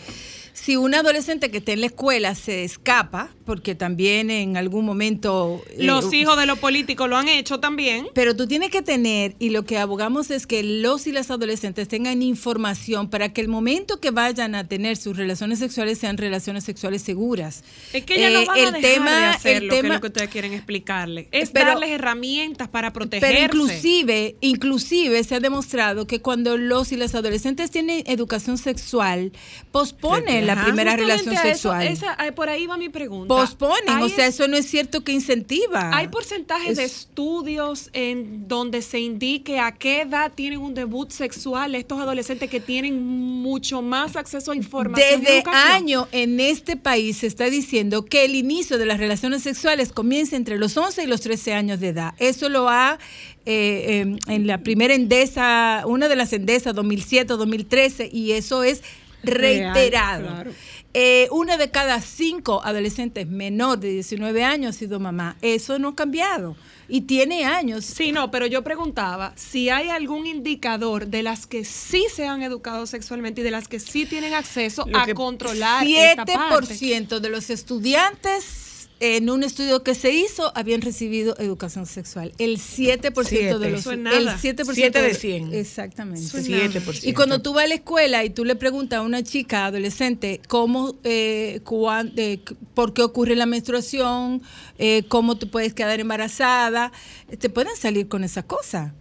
[0.54, 5.62] si un adolescente que esté en la escuela se escapa, porque también en algún momento...
[5.72, 8.08] eh, Los hijos de los políticos lo han hecho también.
[8.14, 11.88] Pero tú tienes que tener, y lo que abogamos es que los y las adolescentes
[11.88, 16.64] tengan información para que el momento que vayan a tener sus relaciones sexuales sean relaciones
[16.64, 17.64] sexuales seguras.
[17.94, 19.76] Es que ya Eh, no van a el dejar tema- de hacer el lo que
[19.78, 21.28] es tema- lo que ustedes quieren explicarle.
[21.32, 23.34] Es Pero- darles herramientas para protegerse.
[23.34, 29.32] Pero inclusive, inclusive se ha demostrado que cuando los y las adolescentes tienen educación sexual,
[29.72, 31.88] posponen la primera Justamente relación eso- sexual.
[31.88, 33.28] esa- por ahí va mi pregunta.
[33.28, 35.92] posponen, o sea, es- eso no es cierto que incentiva.
[35.96, 41.10] Hay porcentajes de Es- estudios en donde se indique a qué edad tienen un debut
[41.12, 43.02] sexual estos adolescentes que tienen
[43.42, 45.22] mucho más acceso a información.
[45.22, 49.92] Desde año en este país se está diciendo que el inicio de las relaciones sexuales
[49.92, 52.14] comienza entre los 11 y los 13 años de edad.
[52.20, 52.98] Eso lo ha
[53.46, 58.84] eh, eh, en la primera endesa, una de las endesas 2007 2013 y eso es
[59.24, 60.28] Real, reiterado.
[60.28, 60.52] claro.
[60.94, 65.38] eh, una de cada cinco adolescentes menor de 19 años ha sido mamá.
[65.42, 66.56] Eso no ha cambiado
[66.88, 67.86] y tiene años.
[67.86, 72.42] Sí, no, pero yo preguntaba si hay algún indicador de las que sí se han
[72.42, 76.74] educado sexualmente y de las que sí tienen acceso Lo a controlar esta parte.
[76.74, 78.69] 7% de los estudiantes
[79.02, 82.34] en un estudio que se hizo habían recibido educación sexual.
[82.38, 83.54] El 7% de Siete.
[83.70, 84.38] los Eso es el nada.
[84.42, 85.54] 7% Siete de 100.
[85.54, 86.22] Exactamente.
[86.22, 86.64] Eso es nada.
[86.70, 87.08] 7%.
[87.08, 90.42] Y cuando tú vas a la escuela y tú le preguntas a una chica adolescente
[90.48, 92.40] cómo, eh, cuán- eh,
[92.74, 94.42] por qué ocurre la menstruación,
[94.78, 96.92] eh, cómo tú puedes quedar embarazada,
[97.40, 98.94] te pueden salir con esa cosa.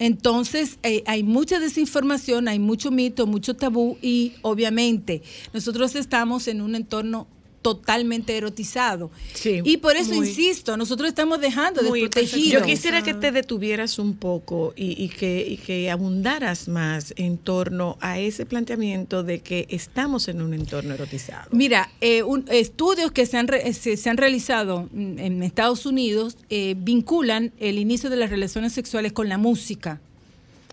[0.00, 6.60] Entonces, eh, hay mucha desinformación, hay mucho mito, mucho tabú y obviamente nosotros estamos en
[6.60, 7.26] un entorno
[7.62, 9.10] totalmente erotizado.
[9.34, 9.60] Sí.
[9.64, 10.28] y por eso Muy.
[10.28, 12.52] insisto, nosotros estamos dejando Muy desprotegidos.
[12.52, 17.36] Yo quisiera que te detuvieras un poco y, y que, y que abundaras más en
[17.36, 21.48] torno a ese planteamiento de que estamos en un entorno erotizado.
[21.52, 26.36] Mira, eh, un- estudios que se han, re- se, se han realizado en Estados Unidos
[26.50, 30.00] eh, vinculan el inicio de las relaciones sexuales con la música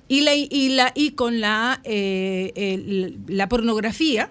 [0.08, 4.30] y, la, y, la, y con la, eh, el- la pornografía,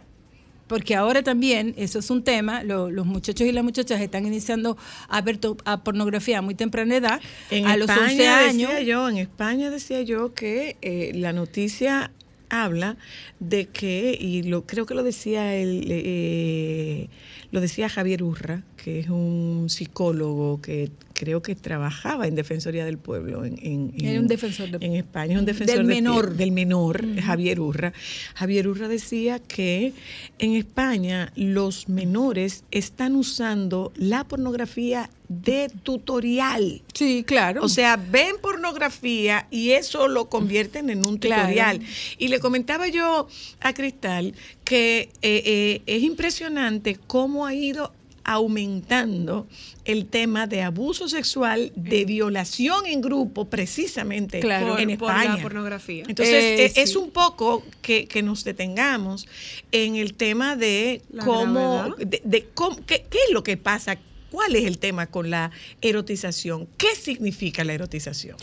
[0.66, 4.76] porque ahora también, eso es un tema, lo- los muchachos y las muchachas están iniciando
[5.08, 8.70] a ver a pornografía a muy temprana edad, En a los España 11 años.
[8.70, 12.10] decía yo, en España decía yo que eh, la noticia
[12.50, 12.96] habla
[13.40, 17.08] de que y lo creo que lo decía el eh,
[17.54, 22.98] lo decía Javier Urra, que es un psicólogo que creo que trabajaba en Defensoría del
[22.98, 26.34] Pueblo en, en, Era en- un defensor de- en España, un defensor Del de- menor.
[26.34, 27.92] del menor, Javier Urra.
[28.34, 29.92] Javier Urra decía que
[30.40, 36.82] en España los menores están usando la pornografía de tutorial.
[36.92, 37.62] Sí, claro.
[37.62, 41.42] O sea, ven pornografía y eso lo convierten en un Claro.
[41.42, 41.80] tutorial.
[42.18, 43.28] Y le comentaba yo
[43.60, 47.92] a Cristal que eh, eh, es impresionante cómo ha ido
[48.26, 49.46] aumentando
[49.84, 54.78] el tema de abuso sexual, de violación en grupo, precisamente Claro.
[54.78, 55.42] en Por- por la España.
[55.42, 56.04] pornografía.
[56.08, 56.96] Entonces, Eh, eh, es sí.
[56.96, 59.26] un poco que, que nos detengamos
[59.72, 63.98] en el tema de La cómo, de, de cómo- qué, qué es lo que pasa,
[64.30, 65.50] cuál es el tema con la
[65.82, 68.36] erotización, qué significa la erotización.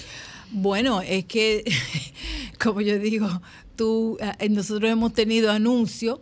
[0.51, 1.63] Bueno, es que,
[2.63, 3.41] como yo digo,
[3.75, 6.19] tú, eh, nosotros hemos tenido anuncios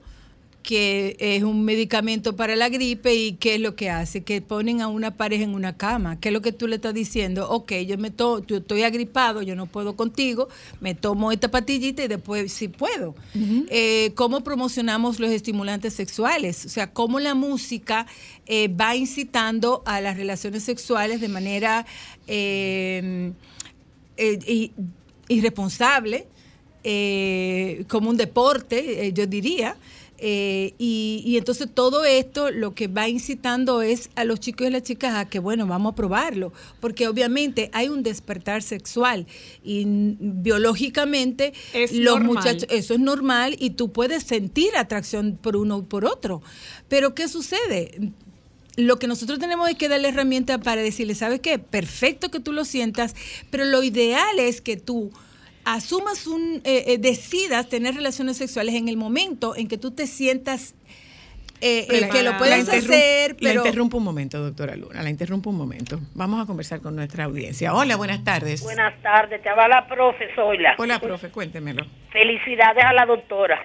[0.64, 4.82] que es un medicamento para la gripe y qué es lo que hace, que ponen
[4.82, 6.20] a una pareja en una cama.
[6.20, 7.50] ¿Qué es lo que tú le estás diciendo?
[7.50, 10.50] Ok, yo me to yo estoy agripado, yo no puedo contigo,
[10.82, 13.16] me tomo esta patillita y después sí puedo.
[13.70, 16.66] Eh, ¿Cómo promocionamos los estimulantes sexuales?
[16.66, 18.06] O sea, cómo la música
[18.52, 21.86] eh, va incitando a las relaciones sexuales de manera
[22.26, 23.32] eh,
[24.18, 24.72] eh,
[25.28, 26.26] irresponsable,
[27.88, 29.76] como un deporte, yo diría.
[30.22, 34.70] Eh, y, y entonces todo esto lo que va incitando es a los chicos y
[34.70, 36.52] las chicas a que, bueno, vamos a probarlo,
[36.82, 39.28] porque obviamente hay un despertar sexual
[39.64, 39.86] y
[40.20, 42.28] biológicamente Es los normal.
[42.36, 46.42] muchachos, eso es normal y tú puedes sentir atracción por uno o por otro.
[46.88, 48.12] Pero ¿qué sucede?
[48.76, 51.60] Lo que nosotros tenemos es que darle herramientas para decirle, ¿sabes qué?
[51.60, 53.16] Perfecto que tú lo sientas,
[53.50, 55.12] pero lo ideal es que tú
[55.76, 60.08] asumas un, eh, eh, decidas tener relaciones sexuales en el momento en que tú te
[60.08, 60.76] sientas
[61.62, 65.10] eh, eh, que lo puedes La hacer, La pero interrumpo un momento, doctora Luna, la
[65.10, 66.00] interrumpo un momento.
[66.14, 67.74] Vamos a conversar con nuestra audiencia.
[67.74, 68.64] Hola, buenas tardes.
[68.64, 70.76] Buenas tardes, te habla la profe Zoila.
[70.78, 71.86] Hola, profe, cuéntemelo.
[72.12, 73.60] Felicidades a la doctora.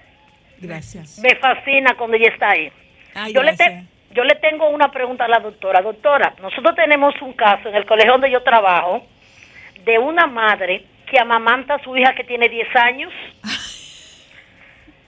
[0.61, 1.21] gracias.
[1.21, 2.69] Me fascina cuando ella está ahí.
[3.15, 5.81] Ay, yo, le te- yo le tengo una pregunta a la doctora.
[5.81, 9.07] Doctora, nosotros tenemos un caso en el colegio donde yo trabajo
[9.85, 10.85] de una madre
[11.15, 13.13] que amamanta a su hija que tiene 10 años.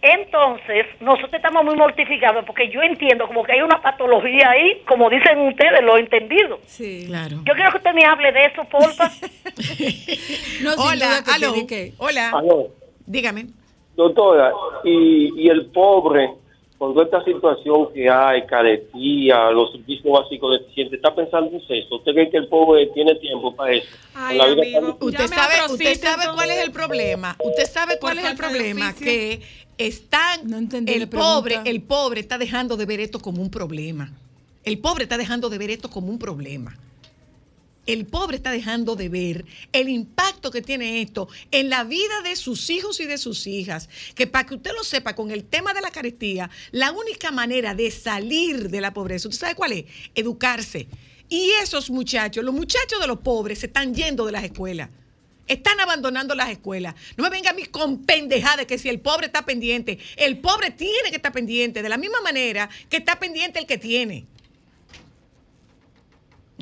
[0.03, 5.11] Entonces, nosotros estamos muy mortificados porque yo entiendo como que hay una patología ahí, como
[5.11, 6.61] dicen ustedes, lo he entendido.
[6.67, 7.07] Sí.
[7.09, 7.39] Claro.
[7.45, 9.11] Yo quiero que usted me hable de eso, porfa.
[10.63, 11.55] No, Hola, aló.
[11.99, 12.69] Hola, Aló,
[13.05, 13.47] dígame.
[13.97, 14.53] doctora,
[14.85, 16.31] y, y el pobre,
[16.79, 21.97] con toda esta situación que hay, caretía, los servicios básicos deficientes, ¿está pensando en eso?
[21.97, 23.87] ¿Usted cree que el pobre tiene tiempo para eso?
[24.15, 24.81] Ay, Con la vida amigo.
[24.99, 27.37] tan- Usted sabe, usted sabe cuál es el problema.
[27.43, 29.41] Usted sabe cuál es el problema que
[29.79, 34.13] están No entendí el pobre, el pobre está dejando de ver esto como un problema.
[34.65, 36.77] El pobre está dejando de ver esto como un problema.
[37.87, 42.35] El pobre está dejando de ver el impacto que tiene esto en la vida de
[42.35, 43.89] sus hijos y de sus hijas.
[44.17, 47.75] Que para que usted lo sepa, con el tema de la carestía, la única manera
[47.75, 49.85] de salir de la pobreza, ¿usted sabe cuál es?
[50.17, 50.89] Educarse.
[51.29, 54.91] Y esos muchachos, los muchachos de los pobres, se están yendo de las escuelas.
[55.47, 56.95] Están abandonando las escuelas.
[57.17, 60.73] No me venga a mí con pendejadas que si el pobre está pendiente, el pobre
[60.73, 64.27] tiene que estar pendiente, de la misma manera que está pendiente el que tiene.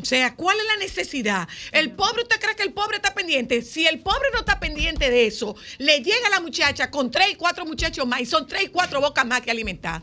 [0.01, 1.49] O sea, ¿cuál es la necesidad?
[1.71, 3.63] El pobre, ¿usted cree que el pobre está pendiente?
[3.63, 7.31] Si el pobre no está pendiente de eso, le llega a la muchacha con tres
[7.31, 10.03] y cuatro muchachos más y son tres y cuatro bocas más que alimentar.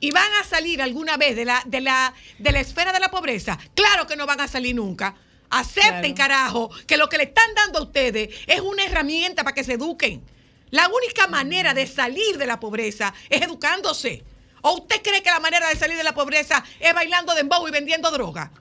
[0.00, 3.10] ¿Y van a salir alguna vez de la, de la, de la esfera de la
[3.10, 3.58] pobreza?
[3.74, 5.16] Claro que no van a salir nunca.
[5.50, 9.64] Acepten, carajo, que lo que le están dando a ustedes es una herramienta para que
[9.64, 10.22] se eduquen.
[10.70, 14.22] La única manera de salir de la pobreza es educándose.
[14.60, 17.70] ¿O usted cree que la manera de salir de la pobreza es bailando dembow y
[17.70, 18.52] vendiendo droga?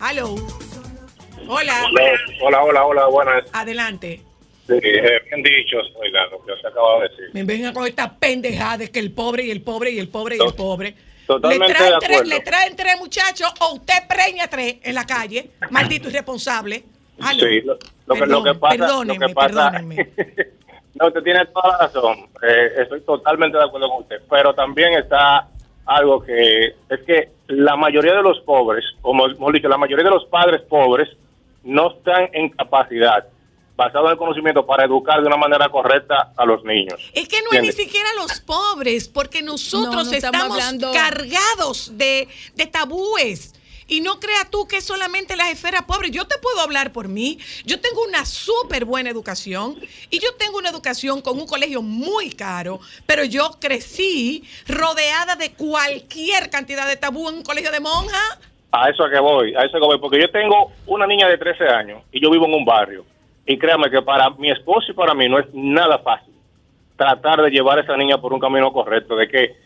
[0.00, 0.34] Hello.
[1.48, 1.90] Hola.
[2.42, 3.44] Hola, hola, hola, buenas.
[3.52, 4.20] Adelante.
[4.66, 7.30] Sí, eh, bien dicho, oiga, lo que usted acaba de decir.
[7.32, 10.36] Me vengan con esta pendejada de que el pobre y el pobre y el pobre
[10.36, 10.94] y el pobre.
[11.26, 12.30] totalmente le, traen de tres, acuerdo.
[12.30, 15.50] le traen tres muchachos o usted preña tres en la calle.
[15.70, 16.82] Maldito irresponsable.
[17.20, 17.46] Aló.
[17.46, 20.10] Sí, lo, lo que, lo pasa, lo perdónenme, que pasa, perdónenme.
[20.94, 22.18] no, usted tiene toda la razón.
[22.42, 24.22] Eh, estoy totalmente de acuerdo con usted.
[24.30, 25.46] Pero también está
[25.84, 30.10] algo que es que la mayoría de los pobres, como hemos dicho, la mayoría de
[30.10, 31.08] los padres pobres
[31.62, 33.26] no están en capacidad,
[33.76, 37.00] basado en el conocimiento, para educar de una manera correcta a los niños.
[37.12, 40.92] Es que no es ni siquiera los pobres, porque nosotros No, no estamos estamos hablando-
[40.92, 43.53] cargados de, de tabúes.
[43.86, 46.10] Y no creas tú que es solamente las esferas pobres.
[46.10, 47.38] Yo te puedo hablar por mí.
[47.64, 49.76] Yo tengo una súper buena educación
[50.10, 55.52] y yo tengo una educación con un colegio muy caro, pero yo crecí rodeada de
[55.52, 58.40] cualquier cantidad de tabú en un colegio de monjas.
[58.72, 61.38] A eso a que voy, a eso que voy, porque yo tengo una niña de
[61.38, 63.04] 13 años y yo vivo en un barrio.
[63.46, 66.34] Y créame que para mi esposo y para mí no es nada fácil
[66.96, 69.64] tratar de llevar a esa niña por un camino correcto, de que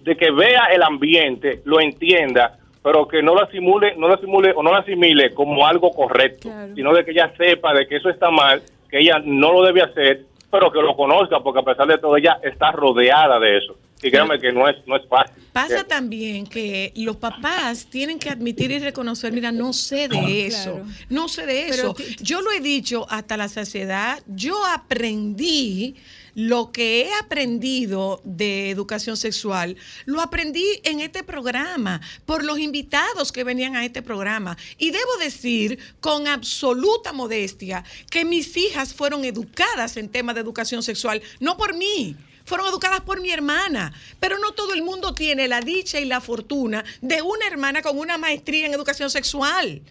[0.00, 4.52] de que vea el ambiente, lo entienda, pero que no lo asimile, no lo asimile
[4.56, 6.74] o no lo asimile como algo correcto, Claro.
[6.74, 9.82] sino de que ella sepa de que eso está mal, que ella no lo debe
[9.82, 13.76] hacer, pero que lo conozca, porque a pesar de todo ella está rodeada de eso.
[14.04, 15.36] Y créame que no es no es fácil.
[15.52, 15.86] Pasa ¿Entiendes?
[15.88, 20.86] también que los papás tienen que admitir y reconocer, mira, no sé de eso, Claro.
[21.08, 21.94] no sé de eso.
[22.20, 25.94] Yo lo he dicho hasta la saciedad, yo aprendí
[26.34, 33.32] lo que he aprendido de educación sexual, lo aprendí en este programa, por los invitados
[33.32, 34.56] que venían a este programa.
[34.78, 40.82] Y debo decir con absoluta modestia que mis hijas fueron educadas en temas de educación
[40.82, 45.48] sexual, no por mí fueron educadas por mi hermana, pero no todo el mundo tiene
[45.48, 49.82] la dicha y la fortuna de una hermana con una maestría en educación sexual.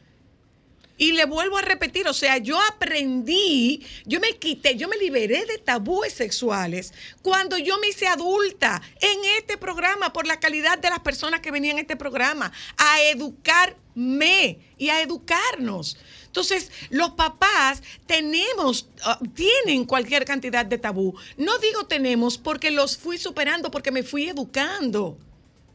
[1.02, 5.48] Y le vuelvo a repetir, o sea, yo aprendí, yo me quité, yo me liberé
[5.48, 10.92] de tabúes sexuales cuando yo me hice adulta en este programa por la calidad de
[10.92, 15.98] las personas que venían a este programa, a educarme y a educarnos.
[16.28, 21.16] Entonces, los papás tenemos, ah, tienen cualquier cantidad de tabú.
[21.36, 25.18] No digo tenemos porque los fui superando, porque me fui educando.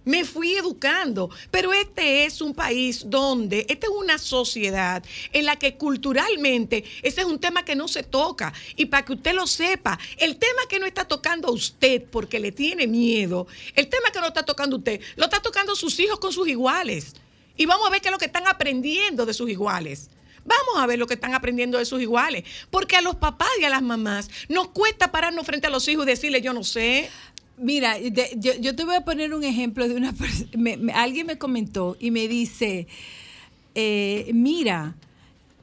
[0.07, 5.57] Me fui educando, pero este es un país donde, esta es una sociedad en la
[5.57, 8.53] que culturalmente ese es un tema que no se toca.
[8.77, 12.39] Y para que usted lo sepa, el tema que no está tocando a usted porque
[12.39, 15.99] le tiene miedo, el tema que no está tocando a usted, lo está tocando sus
[15.99, 17.15] hijos con sus iguales.
[17.57, 20.11] Y vamos a ver qué es lo que están aprendiendo de sus iguales.
[20.45, 22.45] Vamos a ver lo que están aprendiendo de sus iguales.
[22.71, 26.07] Porque a los papás y a las mamás nos cuesta pararnos frente a los hijos
[26.07, 27.11] y decirle, yo no sé.
[27.59, 30.51] Mira, de- yo, yo te voy a poner un ejemplo de una persona.
[30.95, 32.87] alguien me comentó y me dice,
[33.75, 34.97] eh, mira,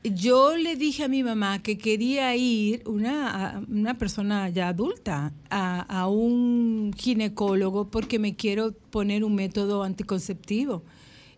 [0.04, 5.82] yo le dije a mi mamá que quería ir, una, una persona ya adulta, a,
[5.82, 10.84] a un ginecólogo porque me quiero poner un método anticonceptivo.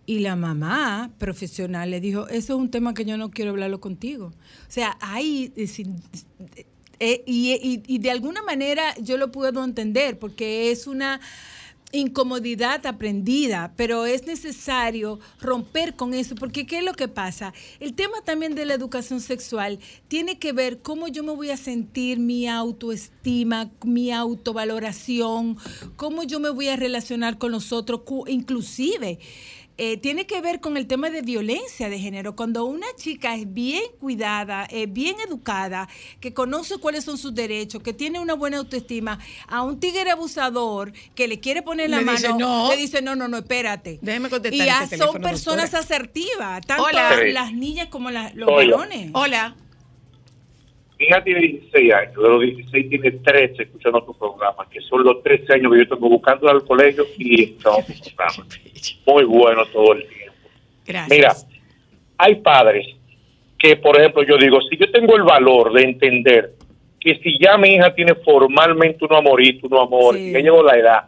[0.08, 3.82] Y la mamá profesional le dijo, eso es un tema que yo no quiero hablarlo
[3.82, 4.28] contigo.
[4.28, 5.52] O sea, hay...
[7.00, 11.20] eh, y, de alguna manera yo lo puedo entender porque es una
[11.92, 17.54] incomodidad aprendida, pero es necesario romper con eso, porque ¿qué es lo que pasa?
[17.80, 21.58] El tema también de la educación sexual tiene que ver cómo yo me voy a
[21.58, 25.58] sentir mi autoestima, mi autovaloración,
[25.96, 29.20] cómo yo me voy a relacionar con los otros, inclusive
[29.78, 32.36] eh, tiene que ver con el tema de violencia de género.
[32.36, 37.84] Cuando una chica es bien cuidada, es bien educada, que conoce cuáles son sus derechos,
[37.84, 42.06] que tiene una buena autoestima, a un tigre abusador que le quiere poner la Le
[42.06, 42.70] mano, dice, "No".
[42.70, 44.00] le dice, no, no, no, espérate.
[44.02, 45.84] Déjeme contestar Y ya este son teléfono, personas doctora.
[45.96, 47.24] asertivas, tanto Hola.
[47.26, 48.78] las niñas como las- los Hola.
[48.78, 49.10] varones.
[49.14, 49.56] Hola.
[51.06, 55.04] Mi hija tiene 16 años, de los 16 tiene 13 escuchando tu programa, que son
[55.04, 57.86] los 13 años que yo tengo buscando al colegio y programa.
[59.06, 60.34] Muy bueno todo el tiempo.
[60.88, 61.10] Gracias.
[61.10, 61.34] Mira,
[62.18, 62.88] hay padres
[63.60, 66.54] que, por ejemplo, yo digo, si yo tengo el valor de entender
[67.00, 70.30] que si ya mi hija tiene formalmente un amorito, un amor, Sí.
[70.30, 71.04] y ya llegó la edad,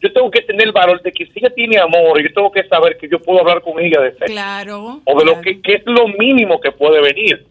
[0.00, 2.62] yo tengo que tener el valor de que si ella tiene amor, yo tengo que
[2.68, 5.00] saber que yo puedo hablar con ella de sexo Claro.
[5.04, 7.44] o de lo que es lo mínimo que puede venir.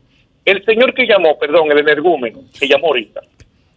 [0.47, 3.19] El señor que llamó, perdón, el energúmeno, que llamó ahorita,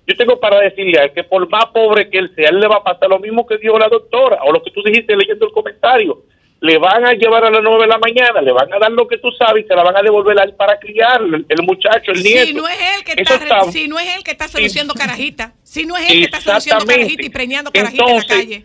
[0.06, 2.68] yo tengo para decirle a él que por más pobre que él sea, él le
[2.68, 5.46] va a pasar lo mismo que dijo la doctora, o lo que tú dijiste leyendo
[5.46, 6.22] el comentario.
[6.62, 9.08] Le van a llevar a las nueve de la mañana, le van a dar lo
[9.08, 11.62] que tú sabes y se la van a devolver a él para criar, el, el
[11.64, 12.46] muchacho, el nieto.
[12.48, 15.54] Si no es él que está, está- si no es él que está solucionando carajita,
[15.62, 17.06] si no es él que está solucionando Exactamente.
[17.06, 18.64] carajita y preñando carajita en la calle.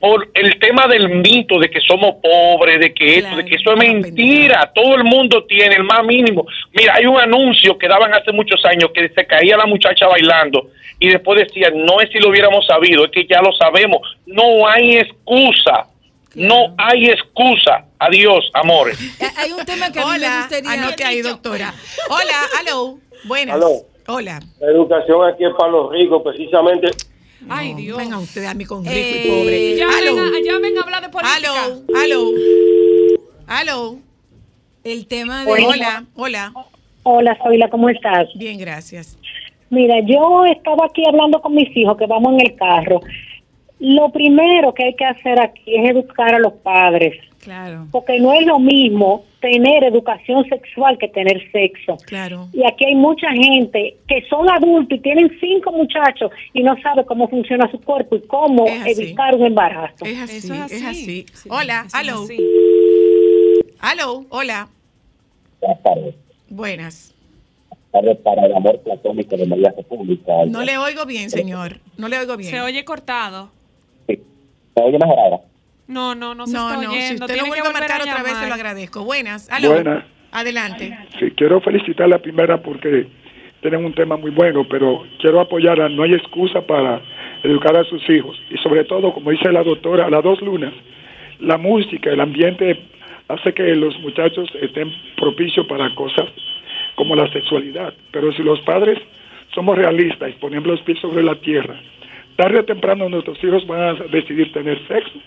[0.00, 3.72] Por el tema del mito de que somos pobres, de que esto, de que eso
[3.72, 4.70] es mentira.
[4.74, 6.46] Todo el mundo tiene el más mínimo.
[6.72, 10.70] Mira, hay un anuncio que daban hace muchos años que se caía la muchacha bailando
[11.00, 14.00] y después decían, no es si lo hubiéramos sabido, es que ya lo sabemos.
[14.26, 15.86] No hay excusa.
[16.34, 17.84] No hay excusa.
[17.98, 18.96] Adiós, amores.
[19.38, 21.74] Hay un tema que a mí me Hola, anote ahí, doctora.
[22.08, 23.58] Hola, aló, buenas.
[24.06, 24.40] Hola.
[24.60, 26.90] La educación aquí es para los ricos, precisamente.
[27.48, 27.98] Ay, Dios.
[27.98, 29.76] Venga usted a mí con rico Eh, y pobre.
[29.76, 31.36] Llamen a, llamen a hablar de política.
[31.36, 32.30] aló, aló,
[33.46, 33.96] aló.
[34.84, 35.50] El tema de...
[35.52, 36.52] Hola, hola.
[37.02, 38.28] Hola, Zoila, ¿cómo estás?
[38.36, 39.18] Bien, gracias.
[39.70, 43.00] Mira, yo estaba aquí hablando con mis hijos que vamos en el carro.
[43.80, 47.86] Lo primero que hay que hacer aquí es educar a los padres, Claro.
[47.92, 51.96] porque no es lo mismo tener educación sexual que tener sexo.
[52.06, 52.48] Claro.
[52.52, 57.04] Y aquí hay mucha gente que son adultos y tienen cinco muchachos y no sabe
[57.06, 58.90] cómo funciona su cuerpo y cómo así.
[59.00, 60.04] evitar un embarazo.
[60.04, 61.26] Es así, Eso es es así.
[61.32, 61.48] así.
[61.48, 62.36] Hola, aló, así.
[63.80, 64.68] aló, hola.
[65.60, 66.14] Buenas tardes.
[66.48, 67.14] Buenas.
[67.92, 70.32] Tardes para el amor platónico de María República.
[70.48, 71.78] No le oigo bien, señor.
[71.96, 72.50] No le oigo bien.
[72.50, 73.50] Se oye cortado.
[74.78, 74.82] Sí.
[74.82, 75.36] ¿Se oye mejor ahora?
[75.86, 77.06] No, no, no se No, está no, oyendo.
[77.08, 79.04] si usted Tiene lo vuelve a marcar otra vez, se lo agradezco.
[79.04, 79.70] Buenas, aló.
[79.72, 80.04] Buenas.
[80.30, 80.96] Adelante.
[81.18, 83.06] Sí, quiero felicitar a la primera porque
[83.62, 85.88] tienen un tema muy bueno, pero quiero apoyarla.
[85.88, 87.00] No hay excusa para
[87.42, 88.36] educar a sus hijos.
[88.50, 90.74] Y sobre todo, como dice la doctora, las dos lunas,
[91.40, 92.78] la música, el ambiente
[93.28, 96.26] hace que los muchachos estén propicios para cosas
[96.96, 97.94] como la sexualidad.
[98.10, 98.98] Pero si los padres
[99.54, 101.80] somos realistas y ponemos los pies sobre la tierra,
[102.38, 105.18] tarde o temprano nuestros hijos van a decidir tener sexo.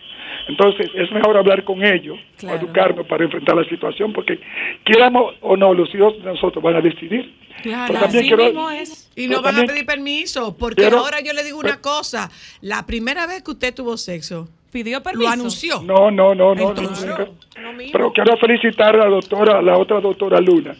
[0.47, 2.57] Entonces es mejor hablar con ellos, Claro.
[2.57, 4.39] educarnos para enfrentar la situación, porque
[4.86, 7.34] quieramos o no, los hijos de nosotros van a decidir.
[7.62, 7.93] Claro.
[8.01, 9.12] Así quiero- mismo es.
[9.16, 12.32] Y no van a pedir permiso, porque quiero- ahora yo le digo una cosa.
[12.62, 15.28] La primera vez que usted tuvo sexo, Pidió permiso.
[15.28, 15.82] lo anunció.
[15.84, 16.70] No, no, no, no.
[16.70, 17.28] Entonces, nunca.
[17.62, 17.91] lo mismo.
[17.91, 20.76] Pero quiero felicitar a la doctora, a la otra doctora Luna,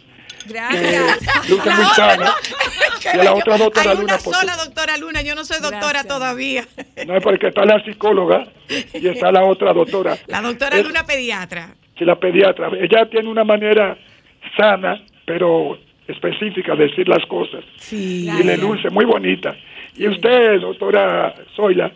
[0.46, 1.48] Gracias.
[1.48, 2.32] luce muy sana.
[3.04, 5.80] Y a la otra doctora Hay Luna, una sola doctora Luna, yo no soy doctora
[6.02, 6.06] Gracias.
[6.08, 6.64] todavía.
[7.06, 8.46] No es porque está la psicóloga
[8.94, 10.16] y está la otra doctora.
[10.26, 11.74] La doctora Es- Luna pediatra.
[11.98, 12.68] Sí, la pediatra.
[12.80, 13.96] Ella tiene una manera
[14.56, 15.78] sana, pero
[16.08, 17.64] específica de decir las cosas.
[17.78, 18.28] Sí.
[18.28, 19.54] Y le luce muy bonita.
[19.96, 21.92] Y usted, doctora Zoila,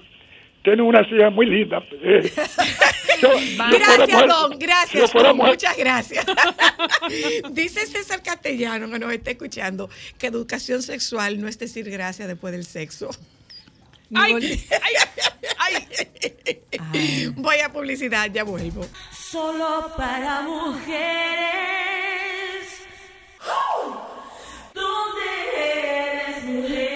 [0.67, 1.79] tiene una silla muy linda.
[2.03, 2.31] Eh,
[3.23, 4.59] yo- yo fuera Gracias, mujer- don.
[4.59, 5.37] Gracias, fuera don.
[5.39, 6.27] mujer- Muchas gracias.
[7.53, 9.89] Dice César Castellano, que nos está escuchando,
[10.19, 13.11] que educación sexual no es decir gracias después del sexo.
[14.15, 14.35] Ay,
[15.59, 15.77] Ay,
[16.79, 17.33] ay.
[17.37, 18.87] Voy a publicidad, ya vuelvo.
[19.13, 20.97] Solo para mujeres.
[24.75, 25.25] ¿Dónde
[25.57, 26.96] eres mujer?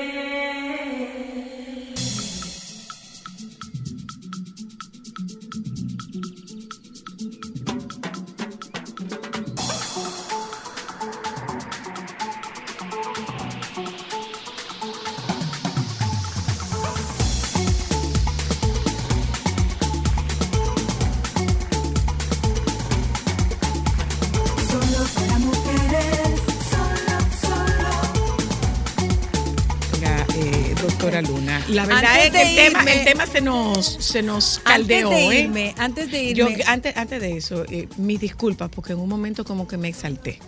[31.70, 34.72] La verdad Antes es que el de tema, el tema se nos, se nos Antes
[34.72, 35.40] caldeó, de ¿eh?
[35.42, 36.64] irme, antes de Yo, irme.
[36.66, 40.38] antes, antes de eso, eh, mis disculpas, porque en un momento como que me exalté.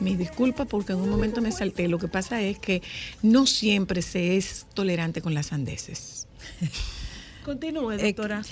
[0.00, 1.88] Mis disculpas porque en un momento me exalté.
[1.88, 2.82] Lo que pasa es que
[3.22, 6.28] no siempre se es tolerante con las sandeces.
[7.44, 8.42] Continúe, Eh, doctora.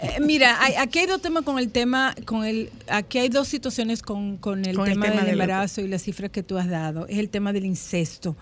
[0.00, 3.48] Eh, mira, hay- aquí hay dos temas con el tema, con el, aquí hay dos
[3.48, 6.68] situaciones con, con el Con el tema, del- embarazo y las cifras que tú has
[6.68, 7.06] dado.
[7.06, 8.36] Es el tema del incesto.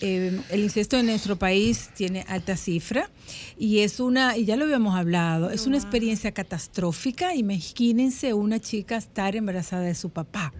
[0.00, 3.10] Eh, el incesto en nuestro país tiene alta cifra
[3.58, 7.34] y es una, y ya lo habíamos hablado, es una experiencia catastrófica.
[7.34, 10.52] Imagínense una chica estar embarazada de su papá.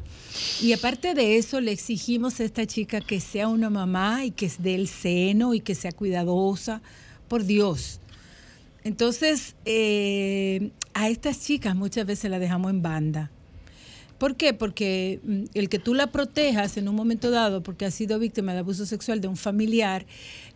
[0.61, 4.51] Y aparte de eso, le exigimos a esta chica que sea una mamá y que
[4.59, 6.83] dé el seno y que sea cuidadosa.
[7.29, 8.01] Por Dios.
[8.85, 13.31] Entonces, eh, a estas chicas muchas veces las dejamos en banda.
[14.19, 14.53] ¿Por qué?
[14.53, 18.53] Porque mm, el que tú la protejas en un momento dado, porque ha sido víctima
[18.53, 20.07] de abuso sexual de un familiar,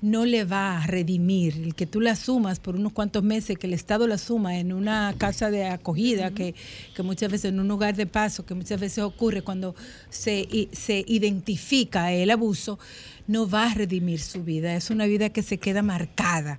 [0.00, 1.54] no le va a redimir.
[1.62, 4.72] El que tú la sumas por unos cuantos meses, que el Estado la suma en
[4.72, 6.56] una casa de acogida, que,
[6.94, 9.76] que muchas veces en un lugar de paso, que muchas veces ocurre cuando
[10.10, 12.80] se, se identifica el abuso,
[13.28, 14.74] no va a redimir su vida.
[14.74, 16.58] Es una vida que se queda marcada.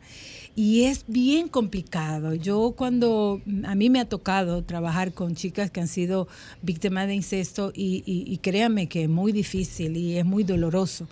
[0.55, 2.35] Y es bien complicado.
[2.35, 6.27] Yo cuando mm, a mí me ha tocado trabajar con chicas que han sido
[6.61, 11.07] víctimas de incesto y, y, y créanme que es muy difícil y es muy doloroso.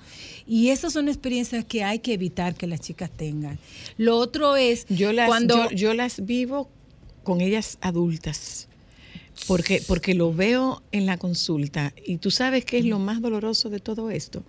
[0.46, 3.58] Y esas son experiencias que hay que evitar que las chicas tengan.
[3.98, 6.70] Lo otro es Yo las, cuando yo, yo las vivo
[7.24, 8.68] con ellas adultas.
[9.48, 11.94] Porque, porque lo veo en la consulta.
[12.06, 14.44] Y tú sabes qué es lo más doloroso de todo esto.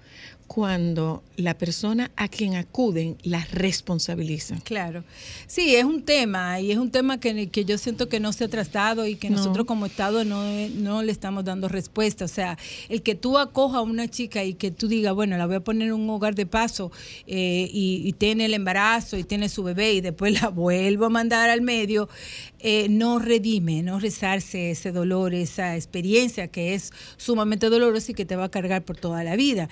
[0.55, 4.57] Cuando la persona a quien acuden la responsabiliza.
[4.65, 5.03] Claro.
[5.47, 8.45] Sí, es un tema y es un tema que, que yo siento que no se
[8.45, 9.39] ha tratado y que No.
[9.39, 10.45] nosotros como Estado no,
[10.75, 12.27] no le estamos dando respuesta.
[12.27, 12.59] O sea,
[12.91, 15.61] el que tú acojas a una chica y que tú digas, bueno, la voy a
[15.61, 16.93] poner en un hogar de paso
[17.27, 21.09] eh, y, y tiene el embarazo y tiene su bebé y después la vuelvo a
[21.09, 22.11] mandar al medio,
[22.59, 28.27] eh, no redime, no rezarse ese dolor, esa experiencia que es sumamente dolorosa y que
[28.27, 29.71] te va a cargar por toda la vida.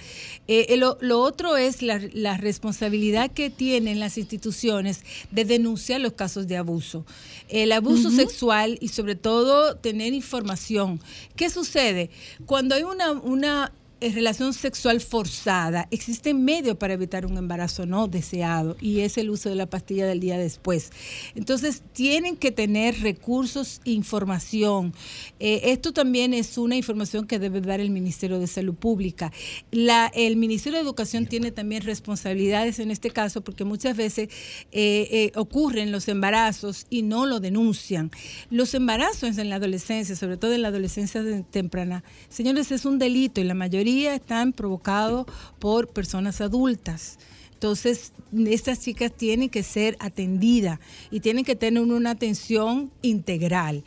[0.48, 6.12] Eh, lo, lo otro es la, la responsabilidad que tienen las instituciones de denunciar los
[6.12, 7.04] casos de abuso.
[7.48, 11.00] El abuso sexual y sobre todo tener información.
[11.36, 12.10] ¿Qué sucede?
[12.46, 18.08] Cuando hay una, una eh, relación sexual forzada, existen medios para evitar un embarazo no
[18.08, 20.90] deseado y es el uso de la pastilla del día después.
[21.34, 24.94] Entonces, tienen que tener recursos, información.
[25.38, 29.32] Eh, esto también es una información que debe dar el Ministerio de Salud Pública.
[29.70, 34.30] La, el Ministerio de Educación tiene también responsabilidades en este caso porque muchas veces
[34.72, 38.10] eh, ocurren los embarazos y no lo denuncian.
[38.48, 43.42] Los embarazos en la adolescencia, sobre todo en la adolescencia temprana, señores, es un delito
[43.42, 45.26] y la mayoría están provocados
[45.58, 47.18] por personas adultas.
[47.60, 48.12] Entonces,
[48.46, 50.78] estas chicas tienen que ser atendidas
[51.10, 53.84] y tienen que tener una atención integral.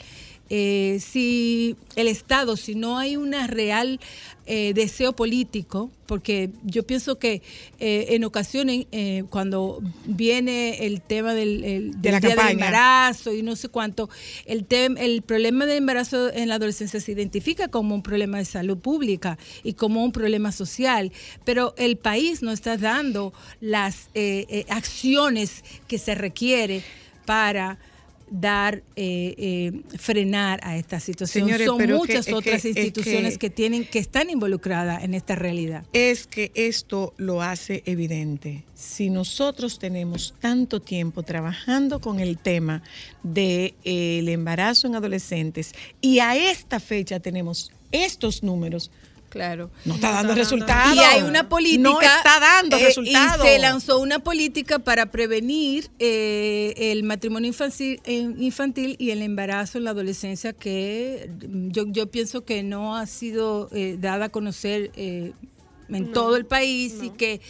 [0.50, 4.00] Eh, si el Estado, si no hay una real
[4.46, 7.41] eh, deseo político, porque yo pienso que
[7.80, 12.39] eh, en ocasiones eh, cuando viene el tema del, el- De la del día del
[12.52, 14.10] embarazo y no sé cuánto,
[14.46, 18.46] el, tem- el problema del embarazo en la adolescencia se identifica como un problema de
[18.46, 21.12] salud pública y como un problema social,
[21.46, 26.84] pero el país no está dando las eh, acciones que se requiere
[27.26, 27.80] para
[28.30, 31.45] dar, eh, eh, frenar a esta situación.
[31.45, 35.03] Señores, Son que- muchas es que- otras es que- instituciones que, tienen, que están involucradas
[35.03, 35.86] en esta realidad.
[35.93, 38.63] Es que esto lo hace evidente.
[38.74, 42.82] Si nosotros tenemos tanto tiempo trabajando con el tema
[43.24, 48.91] del embarazo en adolescentes y a esta fecha tenemos estos números,
[49.34, 49.72] Claro.
[49.84, 50.96] no está dando resultados.
[50.96, 51.82] Y hay una política.
[51.90, 53.44] No está dando eh, resultados.
[53.44, 59.24] Y se lanzó una política para prevenir eh, el matrimonio infantil, eh, infantil y el
[59.24, 64.30] embarazo en la adolescencia que yo, yo pienso que no ha sido eh, dada a
[64.30, 64.92] conocer.
[65.90, 67.42] En No, todo el país y que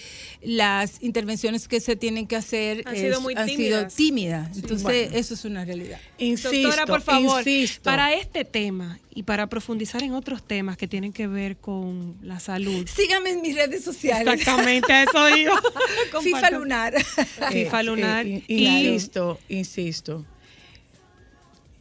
[0.42, 4.56] las intervenciones que se tienen que hacer Han sido muy han sido tímidas.
[4.56, 5.16] Entonces, Bueno.
[5.18, 6.00] eso es una realidad.
[6.20, 7.84] Doctora, por favor, insisto.
[7.84, 12.40] para este tema y para profundizar en otros temas que tienen que ver con la
[12.40, 12.88] salud.
[12.88, 14.28] Síganme en mis redes sociales.
[14.34, 15.62] Exactamente, a eso iba.
[16.22, 16.52] FIFA.
[16.52, 16.94] Lunar.
[17.52, 18.26] FIFA Eh, Lunar.
[18.26, 20.26] eh, y- insisto, insisto.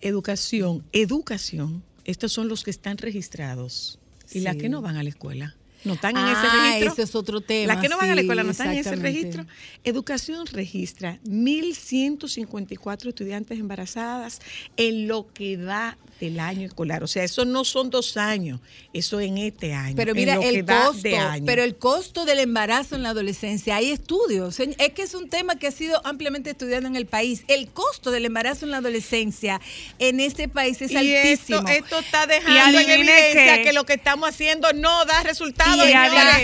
[0.01, 1.83] Educación, educación.
[2.05, 3.99] Estos son los que están registrados
[4.33, 5.55] y las que no van a la escuela.
[5.85, 6.93] No están en Ah, ese registro.
[6.93, 8.95] ese es otro tema, Las que no van a la escuela no están en ese
[8.97, 9.45] registro.
[9.85, 14.41] Educación registra 1.154 estudiantes embarazadas
[14.77, 15.97] en lo que da
[16.27, 17.03] del año escolar.
[17.03, 18.61] O sea, eso no son dos años,
[18.93, 19.95] eso en este año.
[19.97, 21.45] Pero mira, el costo, de año.
[21.47, 24.59] pero el costo del embarazo en la adolescencia, hay estudios.
[24.61, 27.43] Es que es un tema que ha sido ampliamente estudiado en el país.
[27.49, 29.61] El costo del embarazo en la adolescencia
[29.99, 31.59] en este país es y altísimo.
[31.69, 33.63] esto, esto está Y dejando en evidencia qué.
[33.65, 35.77] que lo que estamos haciendo no da resultados.
[35.89, 35.93] y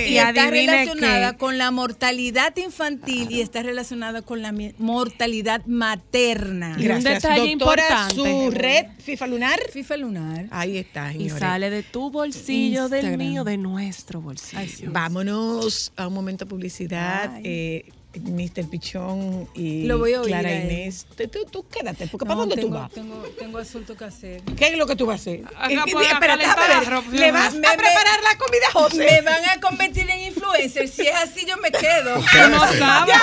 [0.08, 1.38] y está relacionada qué.
[1.38, 6.76] con la mortalidad infantil y está relacionada con la mortalidad materna.
[6.78, 8.14] Y un Gracias, detalle doctora, importante.
[8.14, 9.60] su red FIFA Lunar.
[9.72, 10.46] FIFA Lunar.
[10.50, 11.38] Ahí está, Y señores.
[11.38, 14.90] sale de tu bolsillo, del mío, de nuestro bolsillo.
[14.92, 17.40] Vámonos a un momento de publicidad.
[17.44, 17.84] Eh,
[18.18, 18.66] Mr.
[18.68, 20.54] Pichón y Lo voy a oír Clara a.
[20.64, 21.06] Inés.
[21.14, 22.90] Tú, tú- tú quédate, porque No, ¿para dónde tengo, tú vas?
[22.90, 24.42] Tengo, tengo asunto que hacer.
[24.56, 25.40] ¿Qué es lo que tú vas a hacer?
[25.40, 25.84] Eh, la
[26.90, 27.10] ropa.
[27.12, 28.96] ¿Le vas Me- a me- preparar la comida, José?
[28.96, 30.88] Me van a convertir en influencer.
[30.88, 32.16] Si es así, yo me quedo.
[32.48, 33.08] No sabe.
[33.12, 33.20] Ya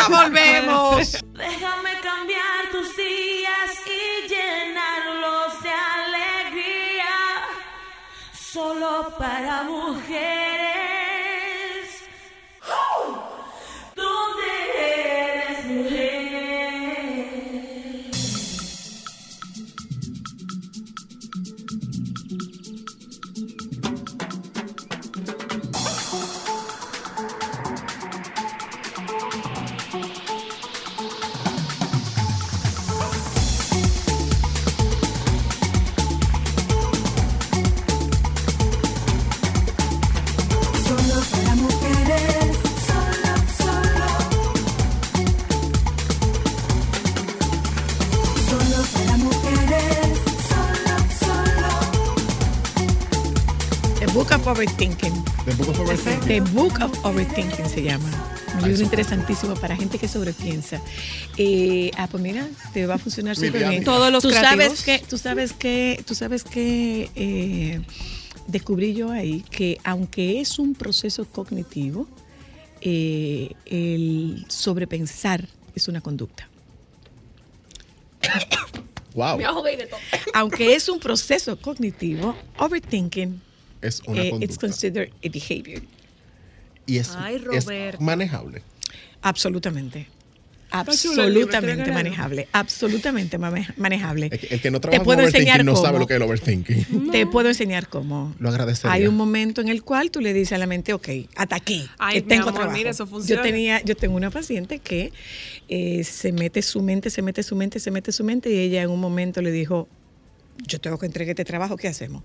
[9.11, 10.54] para mujeres.
[56.27, 58.09] The Book of Overthinking se llama.
[58.59, 60.81] Un libro interesantísimo para gente que sobrepiensa.
[61.37, 63.69] Eh, ah, pues mira, te va a funcionar súper bien.
[63.69, 63.83] bien.
[63.83, 64.79] Todos los tú creativos.
[64.79, 67.81] sabes que, tú sabes que, tú sabes que eh,
[68.47, 72.07] descubrí yo ahí que aunque es un proceso cognitivo,
[72.81, 76.49] eh, el sobrepensar es una conducta.
[79.13, 79.37] Wow.
[79.37, 79.99] Me ahogué de todo.
[80.33, 83.41] Aunque es un proceso cognitivo, overthinking
[83.81, 84.43] Es una eh, conducta.
[84.43, 85.81] it's considered a behavior.
[86.85, 87.65] Y es, Ay, es
[87.99, 88.61] manejable.
[89.21, 90.07] Absolutamente.
[90.71, 92.47] Absolutamente manejable.
[92.51, 94.29] Absolutamente manejable.
[94.31, 96.13] El que, el que no trabaja Te con puedo enseñar overthinking no sabe lo que
[96.13, 97.11] es el overthinking.
[97.11, 98.35] Te puedo enseñar cómo.
[98.39, 98.91] Lo agradecería.
[98.93, 101.87] Hay un momento en el cual tú le dices a la mente, ok, hasta aquí,
[101.97, 102.77] Ay, que mi tengo amor, trabajo.
[102.77, 103.41] mira, eso funciona.
[103.41, 105.13] Yo tenía, yo tengo una paciente que
[105.69, 108.81] eh, se mete su mente, se mete su mente, se mete su mente y ella
[108.81, 109.87] en un momento le dijo,
[110.67, 112.23] yo tengo que entregar este trabajo, ¿qué hacemos?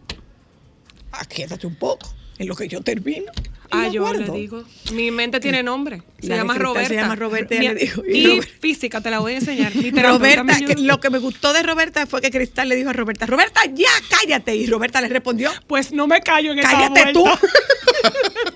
[1.12, 3.30] Ah, quédate un poco, en lo que yo termino.
[3.36, 4.32] y Ah, yo guardo.
[4.34, 4.64] le digo.
[4.92, 6.02] Mi mente tiene nombre.
[6.20, 6.88] Se La llama Roberta.
[6.88, 9.72] se llama Roberta, Mi- le dijo, y Y, Roberta- física, te la voy a enseñar.
[9.74, 13.26] Roberta, que lo que me gustó de Roberta fue que Cristal le dijo a Roberta,
[13.26, 14.56] Roberta, ya cállate.
[14.56, 17.24] Y Roberta le respondió, pues no me callo en esta Cállate tú.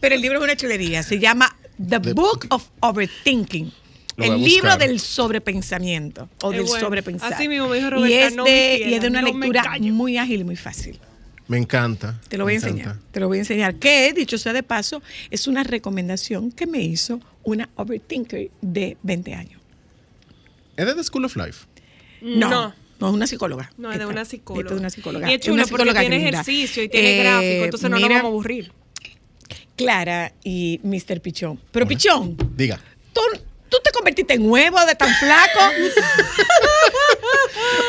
[0.00, 1.54] Pero el libro es una chulería, se llama
[1.88, 3.72] The, Book of Overthinking.
[4.16, 6.84] El libro del sobrepensamiento o Es del bueno.
[6.86, 7.32] sobrepensar.
[7.32, 9.28] Así mismo me dijo y Roberta, es no me de, y es de una no
[9.28, 10.98] lectura muy ágil y muy fácil.
[11.50, 12.20] Me encanta.
[12.28, 12.80] Te lo voy a enseñar.
[12.86, 13.02] encanta.
[13.10, 13.74] Te lo voy a enseñar.
[13.74, 19.34] Que, dicho sea de paso, es una recomendación que me hizo una overthinker de 20
[19.34, 19.60] años.
[20.76, 21.66] ¿Es de The School of Life?
[22.22, 22.48] No.
[22.48, 22.74] No.
[23.00, 23.72] No, es una psicóloga.
[23.78, 24.68] No, es de Esta- una esta psicóloga.
[24.68, 25.30] es de una psicóloga.
[25.30, 27.96] Y es Es una chulo porque psicóloga tiene ejercicio y tiene Eh, gráfico, entonces no
[27.98, 28.72] nos mira, vamos a aburrir.
[29.76, 31.20] Clara y Mr.
[31.20, 31.58] Pichón.
[31.72, 32.78] Pero Pichón, Diga.
[33.12, 33.22] tú,
[33.70, 35.60] tú te convertiste en huevo de tan flaco.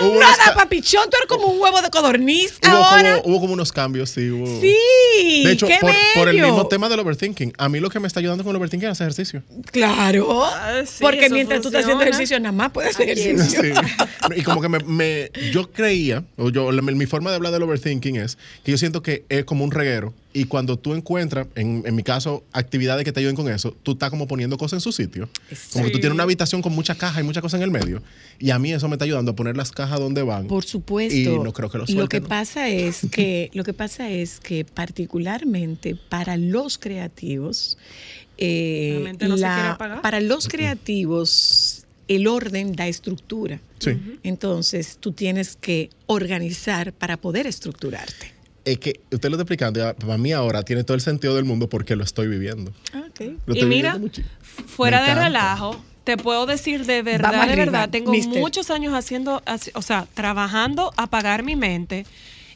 [0.01, 3.21] Hubo Nada, papichón, tú eres como un huevo de codorniz Hubo ahora.
[3.21, 4.29] como, hubo como unos cambios, sí.
[4.29, 7.89] hubo- Sí, De hecho, qué por, por el mismo tema del overthinking, a mí lo
[7.89, 9.43] que me está ayudando con el overthinking es hacer ejercicio.
[9.71, 10.43] Claro,
[10.85, 13.61] sí, porque mientras tú estás haciendo ejercicio, nada más puedes hacer ejercicio.
[13.61, 13.71] Sí.
[14.35, 18.15] Y como que me, me- yo creía, o yo, mi forma de hablar del overthinking
[18.17, 21.95] es que yo siento que es como un reguero y cuando tú encuentras, en, en
[21.95, 24.91] mi caso, actividades que te ayuden con eso, tú estás como poniendo cosas en su
[24.91, 25.29] sitio.
[25.73, 28.01] Como que tú tienes una habitación con muchas cajas y muchas cosas en el medio.
[28.39, 30.47] Y a mí eso me está ayudando a poner las cajas donde van.
[30.47, 31.15] Por supuesto.
[31.15, 32.23] Y no creo que lo Lo que suelten.
[32.23, 32.29] ¿no?
[32.29, 37.77] pasa es que lo que pasa es que particularmente para los creativos
[38.37, 40.01] eh, La no se quiere apagar.
[40.01, 43.59] para los creativos el orden da estructura.
[43.79, 43.91] Sí.
[44.23, 48.33] Entonces tú tienes que organizar para poder estructurarte.
[48.63, 51.45] Es que usted lo está explicando, ya, para mí ahora tiene todo el sentido del
[51.45, 52.71] mundo porque lo estoy viviendo.
[52.93, 54.21] Lo Y estoy mira, viviendo
[54.67, 58.39] fuera de relajo, te puedo decir de verdad, Vamos de arriba, verdad, tengo mister.
[58.39, 59.41] muchos años haciendo,
[59.73, 62.05] o sea, trabajando a apagar mi mente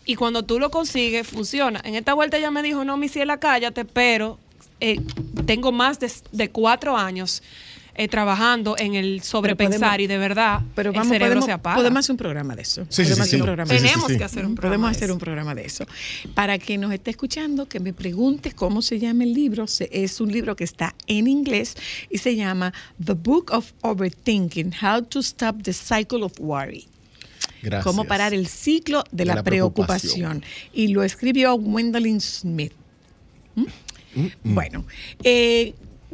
[0.05, 1.81] y cuando tú lo consigues, funciona.
[1.83, 4.37] En esta vuelta ella me dijo, no, mi ciela, cállate, pero
[4.79, 4.99] eh,
[5.45, 7.41] tengo más de, de cuatro años
[7.97, 11.51] eh, trabajando en el sobrepensar podemos- y de verdad Pero el vamos, cerebro podemos, se
[11.51, 11.75] apaga.
[11.77, 12.85] podemos hacer un programa de eso.
[12.89, 13.35] Sí, sí, podemos sí, hacer sí.
[13.37, 14.17] un programa de Tenemos sí.
[14.17, 15.13] que hacer un programa Podemos de hacer eso.
[15.13, 15.85] un programa de eso.
[16.33, 19.67] Para quien nos esté escuchando, que me pregunte cómo se llama el libro.
[19.67, 21.75] Se- Es un libro que está en inglés
[22.09, 22.73] y se llama
[23.03, 26.87] The Book of Overthinking, How to Stop the Cycle of Worry.
[27.61, 27.83] Gracias.
[27.83, 30.43] Cómo parar el ciclo de, De la, la preocupación.
[30.73, 32.73] Y lo escribió Gwendolyn Smith.
[33.55, 33.65] ¿Mm?
[34.43, 34.85] Bueno,
[35.23, 35.73] eh,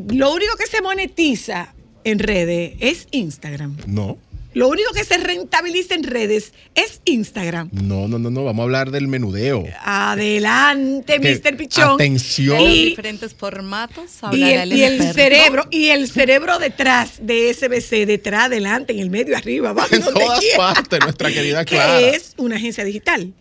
[0.09, 1.73] lo único que se monetiza
[2.03, 3.77] en redes es Instagram.
[3.87, 4.17] No,
[4.53, 7.69] Lo único que se rentabiliza en redes es Instagram.
[7.71, 8.43] no, no, no, no.
[8.43, 9.63] Vamos a hablar del menudeo.
[9.81, 11.55] Adelante, Que- Mr.
[11.57, 11.91] Pichón.
[11.95, 12.59] atención.
[12.61, 14.11] Y, diferentes formatos.
[14.33, 19.09] y el, y el cerebro, y el cerebro detrás de SBC, detrás, adelante, en el
[19.09, 21.99] medio, arriba, abajo, En todas quiera, partes, nuestra querida que Clara.
[22.01, 23.33] es una agencia digital.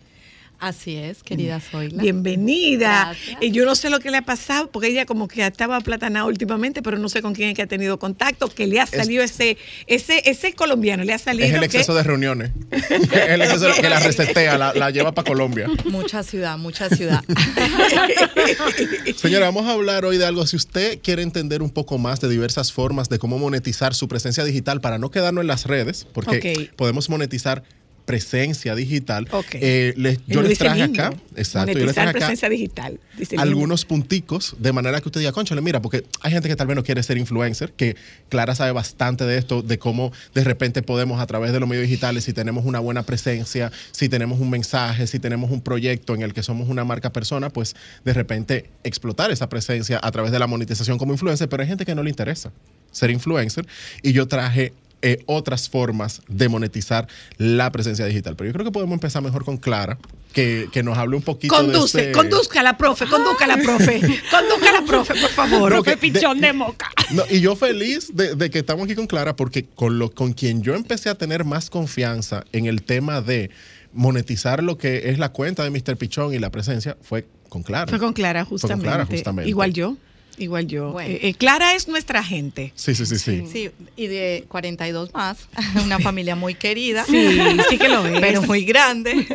[0.61, 2.01] Así es, querida Zoila.
[2.03, 3.05] Bienvenida.
[3.07, 3.37] Gracias.
[3.41, 6.25] Y yo no sé lo que le ha pasado, porque ella como que estaba aplatanada
[6.27, 9.23] últimamente, pero no sé con quién es que ha tenido contacto, que le ha salido
[9.23, 9.57] ese,
[9.87, 11.47] ese, ese colombiano, le ha salido.
[11.47, 12.51] Es el que- exceso de reuniones.
[12.71, 15.67] Es el exceso de- que la resetea, la, la lleva para Colombia.
[15.85, 17.23] Mucha ciudad, mucha ciudad.
[19.15, 20.45] Señora, vamos a hablar hoy de algo.
[20.45, 24.43] Si usted quiere entender un poco más de diversas formas de cómo monetizar su presencia
[24.43, 27.63] digital para no quedarnos en las redes, porque podemos monetizar
[28.05, 29.27] presencia digital.
[29.31, 29.45] Ok.
[29.53, 31.03] eh, les- yo les traje lindo.
[31.03, 32.99] acá, exacto, yo les traje acá presencia digital.
[33.17, 33.41] dice lindo.
[33.43, 36.75] algunos punticos de manera que usted diga, conchale, mira, porque hay gente que tal vez
[36.75, 37.95] no quiere ser influencer, que
[38.29, 41.83] Clara sabe bastante de esto, de cómo de repente podemos a través de los medios
[41.83, 46.21] digitales, si tenemos una buena presencia, si tenemos un mensaje, si tenemos un proyecto en
[46.23, 50.39] el que somos una marca persona, pues de repente explotar esa presencia a través de
[50.39, 52.51] la monetización como influencer, pero hay gente que no le interesa
[52.91, 53.65] ser influencer
[54.03, 58.35] y yo traje eh, otras formas de monetizar la presencia digital.
[58.35, 59.97] Pero yo creo que podemos empezar mejor con Clara,
[60.33, 63.99] que, que nos hable un poquito Conduce, de ese- conduzca la profe, conduzca la profe,
[64.31, 65.71] conduzca la profe, por favor.
[65.73, 66.89] No, que- de- de moca.
[67.11, 70.33] No, y yo feliz de, de que estamos aquí con Clara, porque con, lo, con
[70.33, 73.49] quien yo empecé a tener más confianza en el tema de
[73.93, 75.97] monetizar lo que es la cuenta de Mr.
[75.97, 77.87] Pichón y la presencia fue con Clara.
[77.89, 78.85] Fue con Clara, Fue con justamente.
[78.87, 79.49] Clara, justamente.
[79.49, 79.97] Igual yo,
[80.41, 80.91] igual yo.
[80.91, 81.13] Bueno.
[81.13, 82.73] Eh, eh, Clara es nuestra gente.
[82.75, 83.43] Sí, sí, sí, sí.
[83.51, 85.47] Sí, y de 42 más,
[85.83, 87.05] una familia muy querida.
[87.05, 87.39] Sí,
[87.69, 88.19] sí que lo es.
[88.19, 89.27] Pero muy grande.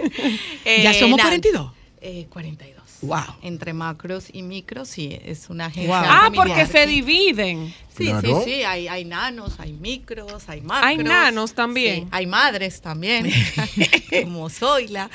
[0.83, 1.73] ¿Ya somos nada, 42?
[2.01, 2.76] Eh, 42.
[3.03, 3.21] Wow.
[3.43, 6.07] Entre macros y micros, sí, es una agencia Wow.
[6.09, 7.75] Ah, porque se dividen.
[7.97, 8.43] Sí, Claro.
[8.45, 10.87] sí, sí, hay, hay nanos, hay micros, hay macros.
[10.87, 12.03] Hay nanos también.
[12.05, 13.31] Sí, hay madres también,
[14.23, 15.11] como Zoila.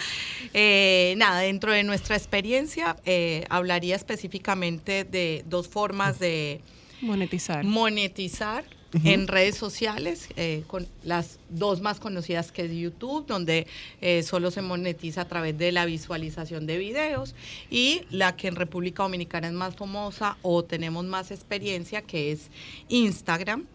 [0.53, 6.61] Eh, nada, dentro de nuestra experiencia, eh, hablaría específicamente de dos formas de
[7.01, 7.63] Monetizar.
[7.63, 8.63] monetizar
[9.03, 13.67] en redes sociales, eh, con las dos más conocidas que es YouTube, donde
[14.01, 17.35] eh, solo se monetiza a través de la visualización de videos,
[17.69, 22.49] y la que en República Dominicana es más famosa o tenemos más experiencia, que es
[22.89, 23.65] Instagram.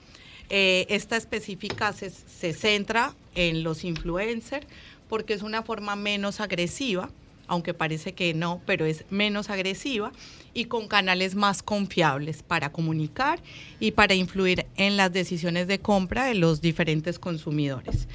[0.48, 4.66] Eh, esta específica se, se centra en los influencers
[5.08, 7.10] porque es una forma menos agresiva,
[7.48, 10.12] aunque parece que no, pero es menos agresiva
[10.54, 13.40] y con canales más confiables para comunicar
[13.80, 18.08] y para influir en las decisiones de compra de los diferentes consumidores.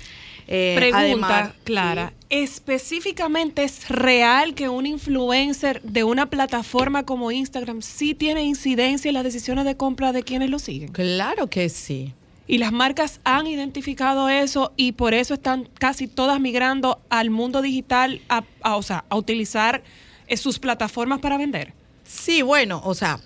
[0.48, 2.14] Eh, Pregunta, además, Clara.
[2.30, 9.14] ¿Específicamente es real que un influencer de una plataforma como Instagram sí tiene incidencia en
[9.14, 10.92] las decisiones de compra de quienes lo siguen?
[10.92, 12.14] Claro que sí.
[12.52, 17.62] Y las marcas han identificado eso y por eso están casi todas migrando al mundo
[17.62, 19.84] digital, a, a- o sea, a utilizar
[20.28, 21.72] eh, sus plataformas para vender.
[22.04, 23.22] Sí, bueno, o sea,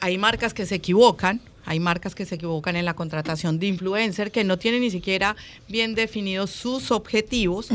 [0.00, 4.30] hay marcas que se equivocan, hay marcas que se equivocan en la contratación de influencer
[4.30, 5.34] que no tienen ni siquiera
[5.66, 7.68] bien definidos sus objetivos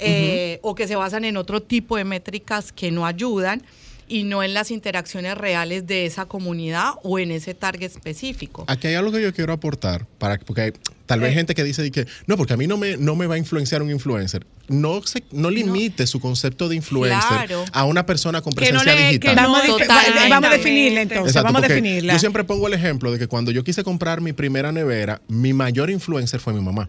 [0.00, 3.62] eh, o que se basan en otro tipo de métricas que no ayudan
[4.08, 8.64] y no en las interacciones reales de esa comunidad o en ese target específico.
[8.68, 10.72] Aquí hay algo que yo quiero aportar, para, porque hay
[11.06, 11.24] tal Eh.
[11.24, 13.38] vez gente que dice que no, porque a mí no me, no me va a
[13.38, 14.46] influenciar un influencer.
[14.68, 17.64] No, se, no limite su concepto de influencer Claro.
[17.72, 19.36] a una persona con Que no presencia le- que digital.
[19.36, 22.12] no Vamos, a, vamos a definirla entonces, Exacto, vamos a definirla.
[22.14, 25.52] Yo siempre pongo el ejemplo de que cuando yo quise comprar mi primera nevera, mi
[25.52, 26.88] mayor influencer fue mi mamá.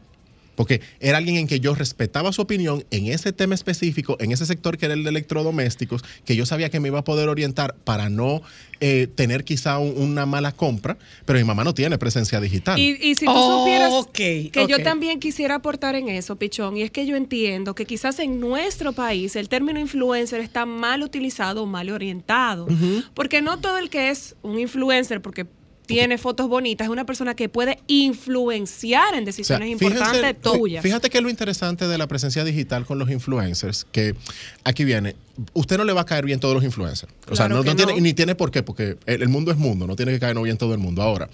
[0.56, 4.46] Porque era alguien en que yo respetaba su opinión en ese tema específico, en ese
[4.46, 7.76] sector que era el de electrodomésticos, que yo sabía que me iba a poder orientar
[7.84, 8.42] para no
[8.82, 12.78] eh, tener quizá un- una mala compra, pero mi mamá no tiene presencia digital.
[12.78, 14.12] Y, y si tú Oh, supieras ok,
[14.52, 18.20] que yo también quisiera aportar en eso, Pichón, y es que yo entiendo que quizás
[18.20, 22.68] en nuestro país el término influencer está mal utilizado o mal orientado,
[23.14, 25.46] porque no todo el que es un influencer, porque
[25.86, 30.42] tiene fotos bonitas, es una persona que puede influenciar en O sea, decisiones fíjense- importantes
[30.42, 30.84] tuyas.
[30.84, 34.16] Fíjate que lo interesante de la presencia digital con los influencers, que
[34.64, 35.16] aquí viene,
[35.54, 37.12] usted no le va a caer bien todos los influencers.
[37.30, 38.00] O sea, no, tiene, no.
[38.00, 40.58] ni tiene por qué, porque el, el mundo es mundo, no tiene que caernos bien
[40.58, 41.02] todo el mundo.
[41.02, 41.30] Ahora,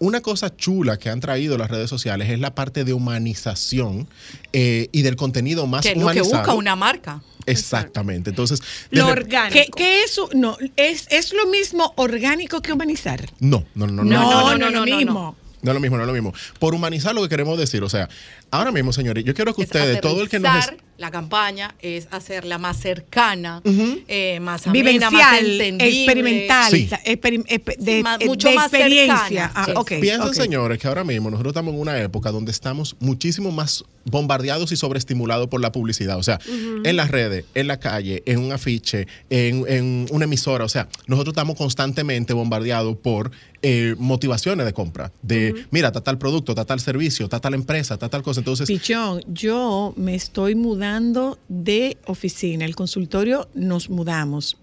[0.00, 4.08] una cosa chula que han traído las redes sociales es la parte de humanización
[4.52, 6.38] eh, y del contenido más que es lo que humanizado.
[6.38, 7.22] busca una marca.
[7.46, 8.30] Exactamente.
[8.30, 9.52] Entonces, Lo orgánico.
[9.54, 13.30] ¿Qué, qué es, no, es, es lo mismo orgánico que humanizar?
[13.40, 15.36] no, no, no, no, No, no, no, no, lo no, no, mismo.
[15.62, 16.32] No es lo mismo, no es lo mismo.
[16.58, 18.08] Por humanizar lo que queremos decir, o sea,
[18.50, 20.66] ahora mismo, señores, yo quiero que Es ustedes, todo el que nos...
[20.98, 26.02] La campaña es hacerla más cercana, eh, más amena, más Vivencial, entendible.
[26.02, 26.88] experimental, Sí.
[27.06, 27.44] experim-
[27.78, 29.50] de, Sí, más- de más experiencia.
[29.54, 29.72] Ah, Sí.
[29.76, 33.82] ok, Piensen, señores, que ahora mismo nosotros estamos en una época donde estamos muchísimo más
[34.04, 36.18] bombardeados y sobreestimulados por la publicidad.
[36.18, 36.38] O sea,
[36.84, 40.66] en las redes, en la calle, en un afiche, en, en una emisora.
[40.66, 43.30] O sea, nosotros estamos constantemente bombardeados por
[43.62, 45.12] eh, motivaciones de compra.
[45.22, 48.40] De, mira, está tal producto, está tal servicio, está tal empresa, está tal cosa.
[48.40, 52.64] Entonces, Pichón, yo me estoy mudando de oficina.
[52.64, 54.56] El consultorio nos mudamos.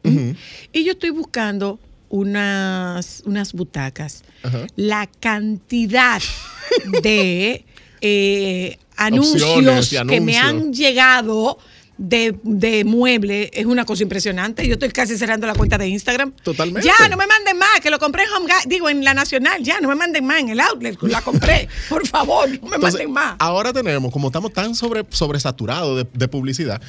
[0.73, 1.79] Y yo estoy buscando
[2.09, 4.23] unas, unas butacas.
[4.75, 6.21] La cantidad
[7.03, 7.65] de
[8.01, 11.59] eh, anuncios, que me han llegado
[11.97, 14.65] de, de mueble es una cosa impresionante.
[14.67, 16.31] Yo estoy casi cerrando la cuenta de Instagram.
[16.43, 16.87] Totalmente.
[16.87, 19.63] Ya, no me manden más, que lo compré en Home digo, en la Nacional.
[19.63, 20.97] Ya, no me manden más en el outlet.
[21.03, 21.67] La compré.
[21.89, 23.35] Por favor, no me Entonces, manden más.
[23.39, 26.81] Ahora tenemos, como estamos tan sobre, sobresaturados de, de publicidad,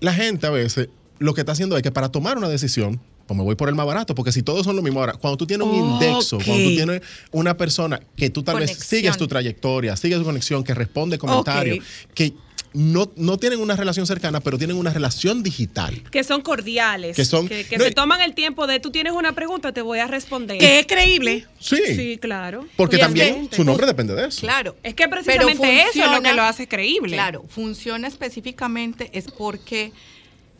[0.00, 0.88] la gente a veces
[1.18, 3.74] lo que está haciendo es que para tomar una decisión, pues me voy por el
[3.74, 6.64] más barato, porque si todos son lo mismo ahora, cuando tú tienes un indexo, cuando
[6.64, 7.02] tú tienes
[7.32, 11.84] una persona que tú tal vez sigues tu trayectoria, sigues tu conexión, que responde comentarios,
[12.14, 12.34] que
[12.76, 16.02] no, no tienen una relación cercana, pero tienen una relación digital.
[16.10, 17.16] Que son cordiales.
[17.16, 19.80] Que son- Que, que no, se toman el tiempo de tú tienes una pregunta, te
[19.80, 20.58] voy a responder.
[20.58, 21.46] Que es creíble.
[21.58, 21.78] Sí.
[21.96, 22.66] Sí, claro.
[22.76, 24.40] Porque también que- su nombre depende de eso.
[24.42, 24.76] Claro.
[24.82, 27.16] Es que precisamente eso es lo que lo hace creíble.
[27.16, 29.92] Claro, funciona específicamente es porque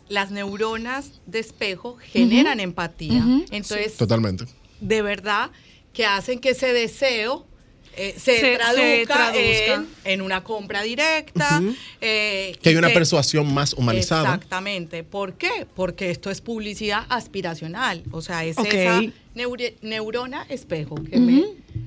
[0.08, 3.22] las neuronas de espejo generan empatía.
[3.50, 4.44] Entonces, Totalmente.
[4.80, 5.50] de verdad,
[5.92, 7.46] que hacen que ese deseo
[7.96, 8.56] eh, se, Se- se
[9.06, 9.32] traduzca.
[9.34, 11.62] En, en una compra directa.
[12.00, 14.34] Eh, Que hay una persuasión más humanizada.
[14.34, 15.02] Exactamente.
[15.04, 15.66] ¿Por qué?
[15.74, 18.02] Porque esto es publicidad aspiracional.
[18.10, 19.00] O sea, es esa
[19.34, 21.44] neure- neurona espejo que, me,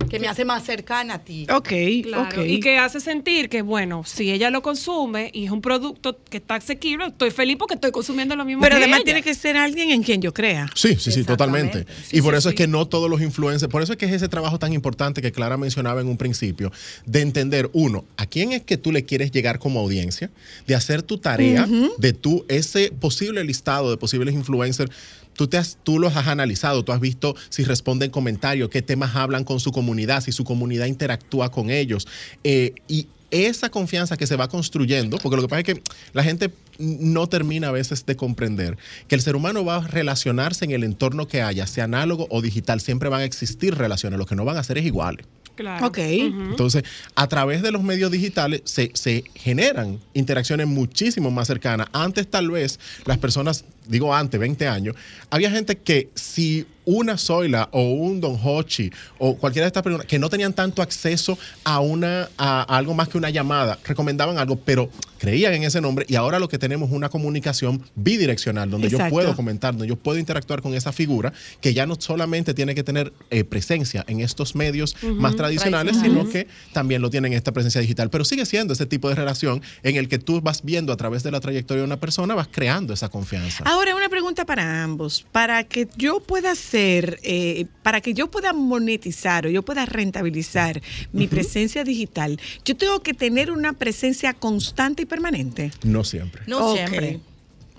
[0.10, 1.45] que me hace más cercana a ti.
[1.53, 1.70] Ok,
[2.03, 2.47] Claro, ok.
[2.47, 6.38] y que hace sentir que, bueno, si ella lo consume y es un producto que
[6.38, 9.05] está asequible, estoy feliz porque estoy consumiendo lo mismo Pero que además ella.
[9.05, 10.70] tiene que ser alguien en quien yo crea.
[10.76, 11.86] Sí, sí, sí, totalmente.
[12.12, 14.05] y por Sí, eso sí, es que no todos los influencers, por eso es que
[14.05, 16.72] es ese trabajo tan importante que Clara mencionaba en un principio,
[17.05, 20.30] de entender, uno, a quién es que tú le quieres llegar como audiencia,
[20.68, 24.91] de hacer tu tarea, de tú, ese posible listado de posibles influencers.
[25.40, 29.16] Tú, te has, tú los has analizado, tú has visto si responden comentarios, qué temas
[29.16, 32.10] hablan con su comunidad, si su comunidad interactúa con ellos.
[32.44, 35.82] Eh, y esa confianza que se va construyendo, porque lo que pasa es que
[36.12, 38.78] la gente no termina a veces de comprender
[39.08, 42.42] que el ser humano va a relacionarse en el entorno que haya, sea análogo o
[42.42, 45.26] digital, siempre van a existir relaciones, lo que no van a ser es iguales.
[45.60, 45.88] Claro.
[45.88, 45.97] Ok.
[45.97, 46.84] Entonces,
[47.16, 51.89] a través de los medios digitales se, se generan interacciones muchísimo más cercanas.
[51.91, 54.95] Antes tal vez las personas, digo antes, 20 años,
[55.30, 60.08] había gente que si una Zoila o un Don Hochi o cualquiera de estas personas
[60.08, 64.56] que no tenían tanto acceso a, una, a, algo más que una llamada, recomendaban algo,
[64.56, 68.88] pero creían en ese nombre y ahora lo que tenemos es una comunicación bidireccional, donde
[68.88, 69.06] Exacto.
[69.06, 71.32] yo puedo comentar, donde yo puedo interactuar con esa figura
[71.62, 76.28] que ya no solamente tiene que tener eh, presencia en estos medios más tradicionales, sino
[76.28, 78.10] que también lo tienen esta presencia digital.
[78.10, 81.22] Pero sigue siendo ese tipo de relación en el que tú vas viendo a través
[81.22, 83.64] de la trayectoria de una persona, vas creando esa confianza.
[83.66, 85.26] Ahora, una pregunta para ambos.
[85.32, 90.82] Para que yo pueda hacer, eh, para que yo pueda monetizar o yo pueda rentabilizar
[91.12, 95.72] mi presencia digital, yo tengo que tener una presencia constante y permanente.
[95.84, 97.20] No siempre, No siempre.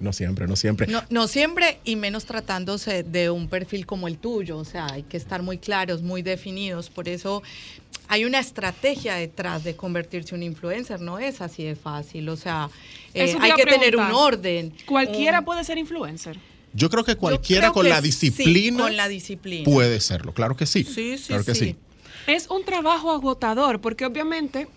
[0.00, 0.86] no siempre, no siempre.
[0.86, 5.02] No, no siempre y menos tratándose de un perfil como el tuyo, o sea, hay
[5.02, 7.42] que estar muy claros, muy definidos, por eso
[8.08, 12.36] hay una estrategia detrás de convertirse en un influencer, no es así de fácil, o
[12.36, 12.68] sea,
[13.14, 14.72] eh, hay que tener un orden.
[14.86, 16.38] Cualquiera puede ser influencer.
[16.72, 19.64] Yo creo que cualquiera creo con que la sí, disciplina con la disciplina.
[19.64, 20.84] puede serlo, claro que sí.
[20.84, 21.64] Sí, sí, claro que sí.
[21.64, 21.76] sí.
[22.26, 24.68] Es un trabajo agotador porque obviamente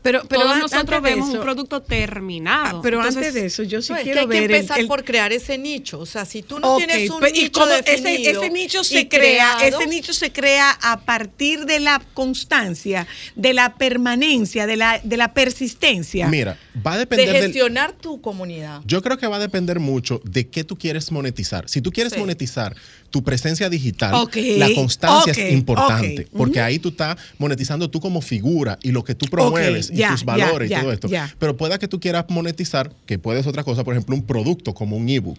[0.00, 2.78] Pero, pero todos nosotros vemos eso- un producto terminado.
[2.78, 4.50] Ah, pero Entonces, antes de eso, yo sí No, es que quiero hay que ver
[4.54, 7.42] empezar el- por crear ese nicho, o sea, si tú no tienes un pe- y
[7.42, 11.66] nicho ese, definido ese nicho y se crea, creado, ese nicho se crea a partir
[11.66, 16.28] de la constancia, de la permanencia, de la, de la persistencia.
[16.28, 18.80] Mira, va a de del, gestionar tu comunidad.
[18.84, 21.68] Yo creo que va a depender mucho de qué tú quieres monetizar.
[21.68, 22.18] Si tú quieres Sí.
[22.18, 22.74] monetizar
[23.10, 28.78] tu presencia digital, la constancia es importante, porque ahí tú estás monetizando tú como figura
[28.82, 31.08] y lo que tú promueves y tus valores y todo esto.
[31.38, 34.96] Pero pueda que tú quieras monetizar, que puedes otra cosa, por ejemplo, un producto como
[34.96, 35.38] un ebook.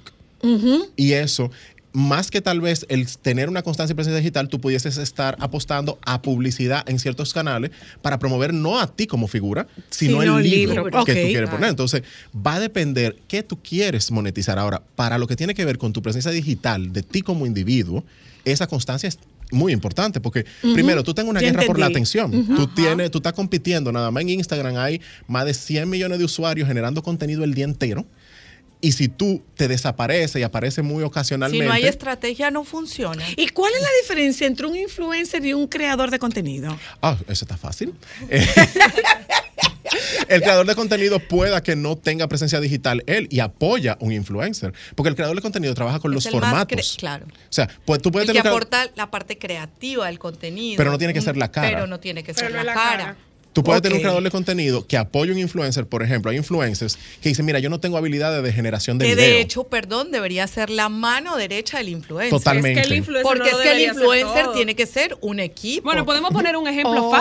[0.96, 1.52] Y eso,
[1.96, 5.98] más que tal vez el tener una constancia y presencia digital, tú pudieses estar apostando
[6.06, 7.72] a publicidad en ciertos canales
[8.02, 11.06] para promover no a ti como figura, sino, Sino el libro, libro.
[11.06, 11.70] que tú quieres poner.
[11.70, 12.04] Entonces,
[12.36, 14.60] va a depender qué tú quieres monetizar.
[14.60, 18.04] Ahora, para lo que tiene que ver con tu presencia digital de ti como individuo,
[18.44, 19.18] esa constancia es
[19.52, 22.46] muy importante porque primero tú tienes una Ya guerra por la atención.
[22.56, 26.26] Tú tienes, tú estás compitiendo nada más en Instagram hay más de 100 millones de
[26.26, 28.06] usuarios generando contenido el día entero.
[28.86, 33.24] Y si tú te desapareces y apareces muy Si ocasionalmente, no hay estrategia, no funciona.
[33.36, 36.78] ¿Y cuál es la diferencia entre un influencer y un creador de contenido?
[37.02, 37.96] Ah, eso está fácil.
[38.30, 38.46] Eh,
[40.28, 44.74] el creador de contenido pueda que no tenga presencia digital él y apoya un influencer.
[44.96, 46.96] Porque el creador de contenido trabaja con los Es formatos.
[47.00, 47.26] claro.
[47.26, 50.78] O sea, pues tú puedes El que tener creador- aporta la parte creativa del contenido.
[50.78, 51.70] Pero no tiene que ser la cara.
[51.70, 52.98] Pero no tiene que Pero ser no la, es la cara.
[52.98, 53.18] cara.
[53.56, 56.98] Tú puedes tener un creador de contenido que apoya un influencer, por ejemplo, hay influencers
[57.22, 59.30] que dicen, mira, yo no tengo habilidades de generación de Que video.
[59.30, 62.32] de hecho, perdón, debería ser la mano derecha del influencer.
[62.38, 62.82] Totalmente.
[62.82, 65.86] Es que el influencer Porque no es que el influencer tiene que ser un equipo.
[65.86, 67.12] Bueno, podemos poner un ejemplo Oh,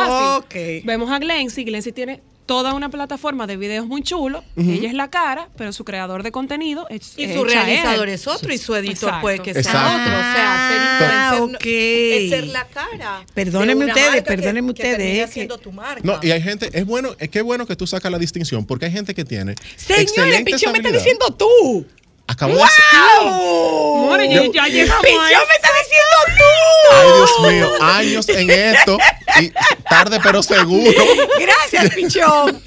[0.42, 0.82] fácil.
[0.84, 1.62] Vemos a Glency.
[1.62, 4.44] Glency tiene toda una plataforma de videos muy chulo.
[4.56, 8.14] Ella es la cara, pero su creador de contenido es Y su realizador él.
[8.14, 9.20] es otro y su editor Exacto.
[9.22, 10.02] puede que sea Exacto.
[10.02, 10.12] otro.
[10.14, 11.64] O sea, ser Ah, ok.
[11.64, 13.24] es ser la cara.
[13.34, 16.00] Perdónenme ustedes, perdónenme ustedes, que- tu marca.
[16.04, 18.86] No, y hay gente, es bueno, es que bueno que tú sacas la distinción, porque
[18.86, 19.54] hay gente que tiene.
[19.76, 21.86] Señores, Pichón me está diciendo tú.
[22.26, 23.96] De hacer- ¡Wow!
[24.06, 25.46] More, ya- ya llegamos Pichón eso.
[25.46, 26.94] me está diciendo tú.
[26.94, 28.98] Ay, Dios mío, años en esto.
[29.40, 29.52] Y
[29.88, 31.04] tarde, pero seguro.
[31.38, 32.62] Gracias, Pichón.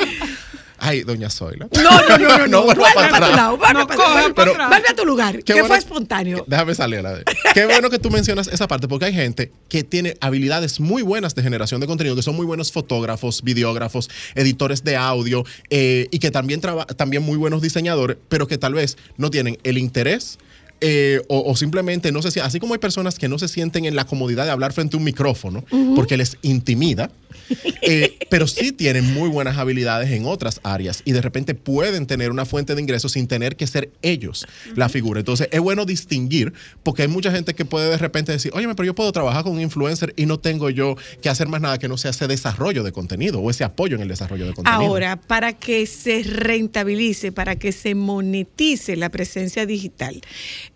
[0.79, 1.67] Ay, doña Zoila.
[1.73, 2.63] No, no, no, no, no.
[2.63, 4.69] Vuelve para para tu lado, vuelve No para coja vuelve- para pero atrás.
[4.69, 6.43] vuelve a tu lugar, Qué que bueno- fue espontáneo.
[6.47, 7.23] Déjame salir a la de.
[7.53, 11.33] Qué bueno que tú mencionas esa parte, porque hay gente que tiene habilidades muy buenas
[11.35, 16.19] de generación de contenido, que son muy buenos fotógrafos, videógrafos, editores de audio, eh, y
[16.19, 20.37] que también, traba- también muy buenos diseñadores, pero que tal vez no tienen el interés.
[20.81, 23.85] Eh, o, o simplemente no se si- así como hay personas que no se sienten
[23.85, 25.63] en la comodidad de hablar frente a un micrófono
[25.95, 27.11] porque les intimida,
[27.81, 32.29] eh, pero sí tienen muy buenas habilidades en otras áreas y de repente pueden tener
[32.31, 35.19] una fuente de ingresos sin tener que ser ellos la figura.
[35.19, 36.53] Entonces es bueno distinguir
[36.83, 39.53] porque hay mucha gente que puede de repente decir, oye, pero yo puedo trabajar con
[39.53, 42.83] un influencer y no tengo yo que hacer más nada que no sea ese desarrollo
[42.83, 44.81] de contenido o ese apoyo en el desarrollo de contenido.
[44.83, 50.21] Ahora, para que se rentabilice, para que se monetice la presencia digital,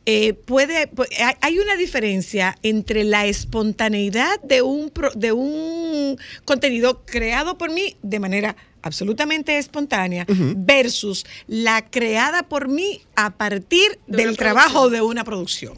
[0.05, 1.07] eh, puede, pu-
[1.41, 7.95] hay- una diferencia entre la espontaneidad de un, pro- de un contenido creado por mí
[8.01, 10.25] de manera absolutamente espontánea
[10.55, 15.73] versus la creada por mí a partir De del trabajo de una producción.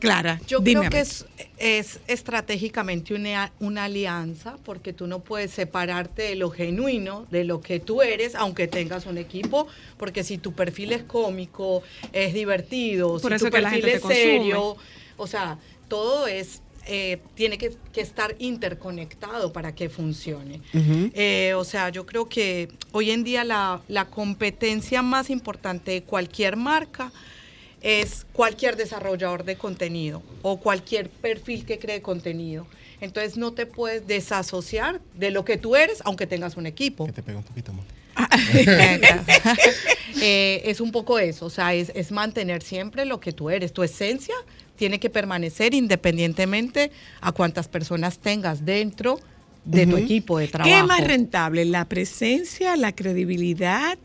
[0.00, 1.26] Clara, Yo dime creo que es,
[1.58, 7.60] es estratégicamente una, una alianza porque tú no puedes separarte de lo genuino, de lo
[7.60, 9.66] que tú eres, aunque tengas un equipo,
[9.96, 14.02] porque si tu perfil es cómico, es divertido, Por si eso tu que perfil es
[14.02, 14.76] serio,
[15.16, 15.58] o sea,
[15.88, 16.62] todo es...
[16.86, 20.60] eh, tiene que, que estar interconectado para que funcione.
[21.14, 26.02] Eh, o sea, yo creo que hoy en día la, la competencia más importante de
[26.02, 27.12] cualquier marca
[27.82, 32.66] es cualquier desarrollador de contenido o cualquier perfil que cree contenido.
[33.00, 37.10] Entonces no te puedes desasociar de lo que tú eres, aunque tengas un equipo.
[37.12, 37.84] te pega un poquito más.
[40.24, 43.72] Eh, es un poco eso, o sea, es, es mantener siempre lo que tú eres,
[43.72, 44.34] tu esencia
[44.76, 49.18] tiene que permanecer independientemente a cuántas personas tengas dentro
[49.64, 50.70] de tu equipo de trabajo.
[50.70, 51.64] ¿Qué es más rentable?
[51.64, 53.96] ¿La presencia, la credibilidad?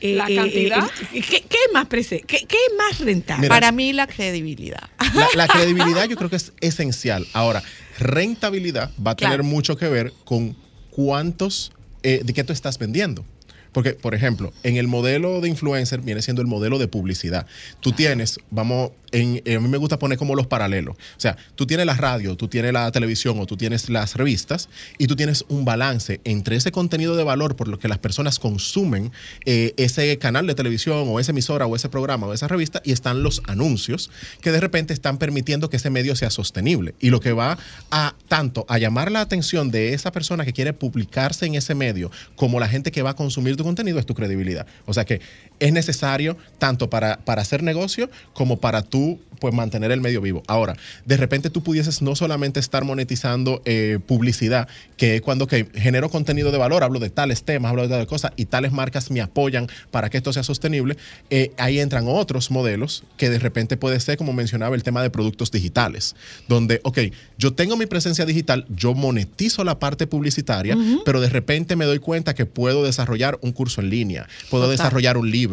[0.00, 0.84] eh, ¿La eh, cantidad?
[1.12, 3.42] eh, ¿qué, qué es más qué, qué es más rentable?
[3.42, 3.54] Mira.
[3.54, 4.90] Para mí la credibilidad.
[5.14, 7.26] La, la credibilidad yo creo que es esencial.
[7.32, 7.62] Ahora,
[7.98, 9.44] rentabilidad va a tener Claro.
[9.44, 10.56] mucho que ver con
[10.90, 13.24] cuántos, eh, de qué tú estás vendiendo.
[13.72, 17.46] Porque, por ejemplo, en el modelo de influencer viene siendo el modelo de publicidad.
[17.80, 20.96] Tú tienes, vamos, eh, a mí me gusta poner como los paralelos.
[20.96, 24.68] O sea, tú tienes la radio, tú tienes la televisión o tú tienes las revistas
[24.98, 28.38] y tú tienes un balance entre ese contenido de valor por lo que las personas
[28.38, 29.12] consumen
[29.44, 32.92] eh, ese canal de televisión o esa emisora o ese programa o esa revista y
[32.92, 34.10] están los anuncios
[34.40, 36.94] que de repente están permitiendo que ese medio sea sostenible.
[37.00, 37.56] Y lo que va
[37.90, 42.10] a tanto a llamar la atención de esa persona que quiere publicarse en ese medio
[42.34, 44.66] como la gente que va a consumir tu contenido es tu credibilidad.
[44.86, 45.20] O sea que
[45.60, 50.42] es necesario tanto para, para hacer negocio como para tú pues mantener el medio vivo.
[50.46, 50.74] Ahora,
[51.04, 56.08] de repente tú pudieses no solamente estar monetizando eh, publicidad, que es cuando que genero
[56.08, 59.20] contenido de valor, hablo de tales temas, hablo de tales cosas y tales marcas me
[59.20, 60.96] apoyan para que esto sea sostenible,
[61.28, 65.10] eh, ahí entran otros modelos que de repente puede ser, como mencionaba, el tema de
[65.10, 66.16] productos digitales,
[66.48, 67.00] donde, ok,
[67.36, 70.74] yo tengo mi presencia digital, yo monetizo la parte publicitaria,
[71.04, 74.78] pero de repente me doy cuenta que puedo desarrollar un curso en línea, puedo Total.
[74.78, 75.43] desarrollar un libro,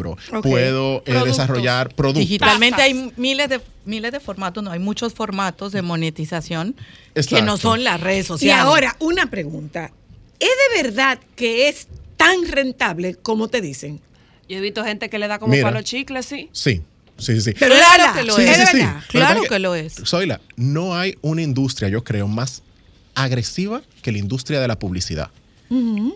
[0.42, 1.24] Puedo eh, Productos.
[1.36, 2.20] desarrollar productos.
[2.20, 6.74] Digitalmente hay miles de miles de formatos, no hay muchos formatos de monetización
[7.28, 8.64] que no son las redes Y sociales.
[8.64, 9.90] ahora, una pregunta.
[10.38, 14.00] ¿Es de verdad que es tan rentable como te dicen?
[14.48, 15.64] Yo he visto gente que le da como Mira.
[15.64, 16.48] para los chicles, sí.
[16.52, 16.82] Sí,
[17.16, 17.52] sí, sí.
[17.58, 18.68] Pero Claro que lo Sí, es.
[18.70, 18.78] sí,
[19.08, 19.94] Claro que lo es.
[20.04, 22.62] Zoila, no hay una industria, yo creo, más
[23.14, 25.30] agresiva que la industria de la publicidad.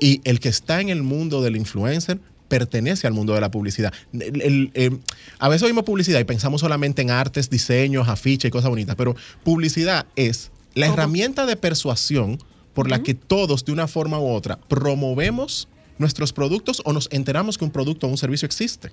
[0.01, 2.19] Y el que está en el mundo del influencer
[2.49, 3.93] pertenece al mundo de la publicidad.
[4.13, 4.91] El- el, eh,
[5.39, 9.15] a veces oímos publicidad y pensamos solamente en artes, diseños, afiches y cosas bonitas, pero
[9.45, 12.39] publicidad es la herramienta de persuasión
[12.75, 15.69] por la que todos, de una forma u otra, promovemos
[15.99, 18.91] nuestros productos o nos enteramos que un producto o un servicio existe.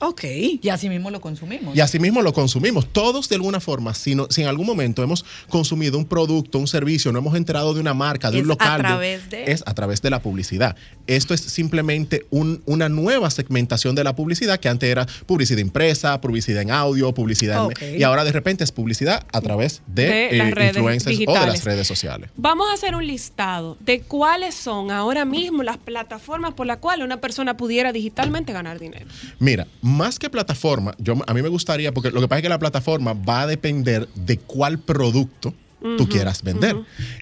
[0.00, 0.24] Ok.
[0.62, 1.76] Y así mismo lo consumimos.
[1.76, 2.86] Y así mismo lo consumimos.
[2.92, 6.68] Todos de alguna forma, si, no- si en algún momento hemos consumido un producto, un
[6.68, 8.68] servicio, no hemos enterado de una marca, de Es un local.
[8.74, 10.76] a través de- Es a través de la publicidad.
[11.06, 16.20] Esto es simplemente un- una nueva segmentación de la publicidad que antes era publicidad impresa,
[16.20, 20.28] publicidad en audio, publicidad en- y ahora de repente es publicidad a través de, De
[20.30, 22.30] eh, las redes influencers o de las redes sociales.
[22.36, 27.04] Vamos a hacer un listado de cuáles son ahora mismo las plataformas por las cuales
[27.04, 29.06] una persona pudiera digitalmente ganar dinero.
[29.38, 32.48] Mira, más que plataforma, yo, a mí me gustaría, porque lo que pasa es que
[32.48, 36.76] la plataforma va a depender de cuál producto tú quieras vender.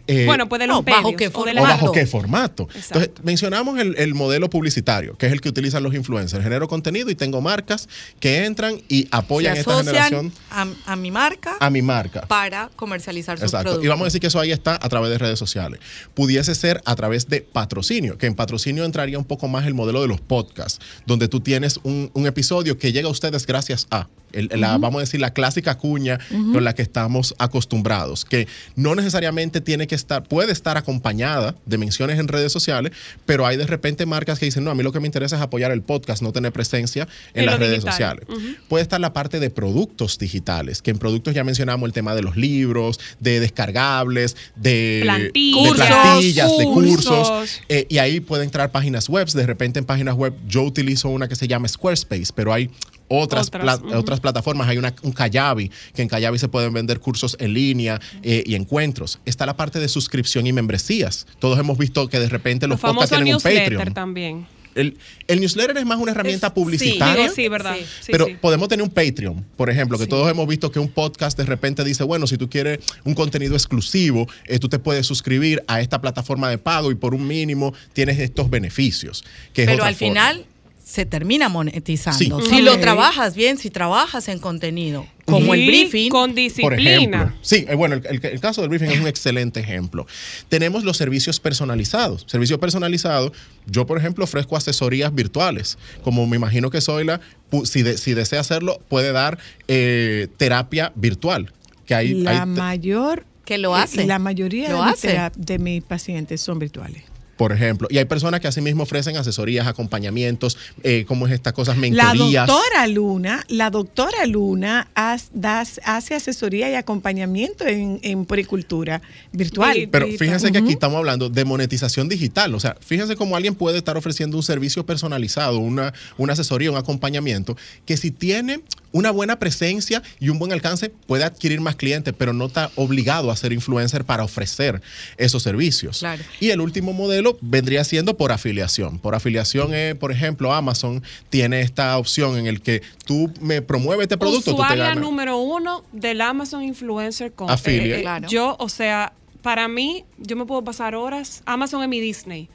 [0.06, 2.64] Eh, bueno, pues de los No, bajo medios qué o de o bajo qué formato.
[2.74, 2.98] Exacto.
[3.00, 6.42] Entonces, mencionamos el, el modelo publicitario, que es el que utilizan los influencers.
[6.42, 7.88] Genero contenido y tengo marcas
[8.20, 12.22] que entran y apoyan Se esta generación a, a mi marca a mi marca.
[12.22, 13.64] para comercializar sus Exacto.
[13.64, 13.84] productos.
[13.84, 15.80] Y vamos a decir que eso ahí está a través de redes sociales.
[16.14, 20.00] Pudiese ser a través de patrocinio, que en patrocinio entraría un poco más el modelo
[20.02, 24.08] de los podcasts, donde tú tienes un, un episodio que llega a ustedes gracias a,
[24.32, 26.18] el- la, vamos a decir, la clásica cuña
[26.52, 31.78] con la que estamos acostumbrados, que no necesariamente tiene que estar, puede estar acompañada de
[31.78, 32.92] menciones en redes sociales,
[33.24, 35.42] pero hay de repente marcas que dicen, no, a mí lo que me interesa es
[35.42, 37.92] apoyar el podcast, no tener presencia en, En las redes digital.
[37.92, 38.26] sociales.
[38.68, 42.22] Puede estar la parte de productos digitales, que en productos ya mencionamos el tema de
[42.22, 47.60] los libros, de descargables, de Plantillas, de, plantillas, de cursos.
[47.68, 49.26] eh, y ahí pueden entrar páginas web.
[49.28, 52.70] De repente en páginas web yo utilizo una que se llama Squarespace, pero hay
[53.08, 53.98] otras, Otras, pla- ujú.
[53.98, 54.68] otras plataformas.
[54.68, 58.54] Hay una, un Kajabi, que en Kajabi se pueden vender cursos en línea eh, y
[58.54, 59.18] encuentros.
[59.24, 61.26] Está la parte de suscripción y membresías.
[61.38, 63.94] Todos hemos visto que de repente los, Los podcasts tienen un newsletter Patreon.
[63.94, 64.46] también.
[64.74, 67.22] El, el newsletter es más una herramienta publicitaria.
[67.22, 67.76] Digo, sí, verdad.
[68.02, 68.36] Sí, pero sí.
[68.38, 71.82] podemos tener un Patreon, por ejemplo, que todos hemos visto que un podcast de repente
[71.82, 76.02] dice, bueno, si tú quieres un contenido exclusivo, eh, tú te puedes suscribir a esta
[76.02, 79.24] plataforma de pago y por un mínimo tienes estos beneficios.
[79.54, 80.08] Que es Pero otra al forma.
[80.14, 80.44] final
[80.88, 82.40] se termina monetizando.
[82.40, 82.46] Sí.
[82.48, 86.10] Si lo trabajas bien, si trabajas en contenido, como el briefing.
[86.10, 86.92] con Por disciplina.
[87.22, 90.06] ejemplo, sí, eh, bueno, el, el- el caso del briefing es un excelente ejemplo.
[90.48, 92.24] Tenemos los servicios personalizados.
[92.28, 93.32] Servicios personalizados,
[93.66, 95.76] yo por ejemplo ofrezco asesorías virtuales.
[96.04, 97.20] Como me imagino que Zoila,
[97.50, 101.52] pu- si, de- si desea hacerlo, puede dar eh, terapia virtual.
[101.84, 104.06] Que hay, La hay mayor que lo hace.
[104.06, 105.20] La mayoría Lo de, hace.
[105.36, 107.02] de mis pacientes son virtuales.
[107.36, 111.76] Por ejemplo, y hay personas que asimismo ofrecen asesorías, acompañamientos, eh, como es estas cosas,
[111.76, 112.46] La mentorías.
[112.46, 114.88] doctora Luna, la doctora Luna
[115.32, 119.88] das- hace asesoría y acompañamiento en, en poricultura virtual.
[119.90, 122.54] Pero fíjense que aquí estamos hablando de monetización digital.
[122.54, 126.76] O sea, fíjense cómo alguien puede estar ofreciendo un servicio personalizado, una, una asesoría, un
[126.76, 128.60] acompañamiento, que si tiene
[128.96, 133.30] una buena presencia y un buen alcance, puede adquirir más clientes, pero no está obligado
[133.30, 134.80] a ser influencer para ofrecer
[135.18, 135.98] esos servicios.
[135.98, 136.22] Claro.
[136.40, 138.98] Y el último modelo vendría siendo por afiliación.
[138.98, 144.04] Por afiliación, eh, por ejemplo, Amazon tiene esta opción en el que tú me promueves
[144.04, 145.02] este producto, tú te Usuaria ganas.
[145.04, 147.96] número uno del Amazon Influencer Con- Affiliate.
[147.96, 148.28] eh, eh, Claro.
[148.28, 151.42] Yo, o sea, para mí, yo me puedo pasar horas.
[151.44, 152.48] Amazon es mi Disney.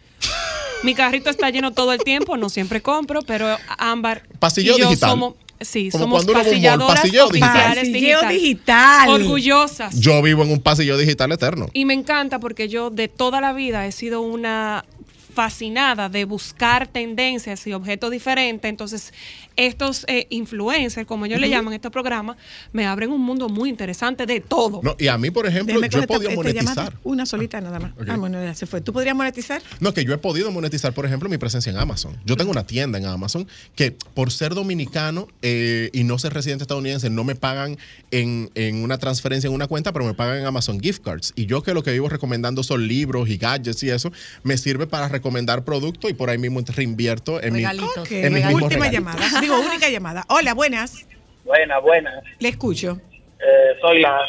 [0.83, 4.23] Mi carrito está lleno todo el tiempo, no siempre compro, pero Ámbar
[4.57, 5.11] y yo digital.
[5.11, 6.79] somos, sí, Como somos cuando uno un digital.
[6.87, 8.29] Pasilleo digital.
[8.29, 9.09] digital.
[9.09, 9.99] Orgullosas.
[9.99, 11.69] Yo vivo en un pasillo digital eterno.
[11.73, 14.85] Y me encanta porque yo de toda la vida he sido una
[15.33, 18.69] fascinada de buscar tendencias y objetos diferentes.
[18.69, 19.13] Entonces,
[19.55, 22.37] estos eh, influencers, como ellos le llaman estos programas,
[22.73, 24.81] me abren un mundo muy interesante de todo.
[24.83, 26.93] No, y a mí, por ejemplo, Déjeme yo he podido monetizar.
[27.03, 27.91] Una solita nada más.
[28.07, 28.81] Ah, bueno, ya se fue.
[28.81, 29.61] ¿Tú podrías monetizar?
[29.79, 32.17] No, que yo he podido monetizar, por ejemplo, mi presencia en Amazon.
[32.25, 36.63] Yo tengo una tienda en Amazon que por ser dominicano eh, y no ser residente
[36.63, 37.77] estadounidense, no me pagan
[38.11, 41.33] en, en una transferencia en una cuenta, pero me pagan en Amazon gift cards.
[41.35, 44.11] Y yo que lo que vivo recomendando son libros y gadgets y eso,
[44.43, 48.45] me sirve para recomendar productos y por ahí mismo reinvierto en, mi, Ok, en mis
[48.45, 48.91] mismos Última regalitos.
[48.91, 49.41] llamada.
[49.57, 50.23] Digo, única llamada.
[50.29, 51.07] Hola, buenas.
[51.43, 52.21] Buena, buena.
[52.39, 52.99] Le escucho.
[53.39, 54.19] Eh, soy la.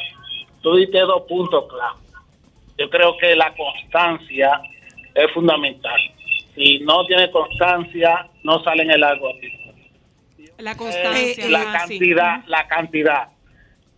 [0.63, 2.01] Tú diste dos puntos clave.
[2.79, 4.61] Yo creo que la constancia
[5.15, 6.01] es fundamental.
[6.55, 9.73] Si no tiene constancia, no sale en el algoritmo.
[10.59, 11.49] La Eh, constancia.
[11.51, 11.99] la ah, sí.
[11.99, 13.29] cantidad, la cantidad.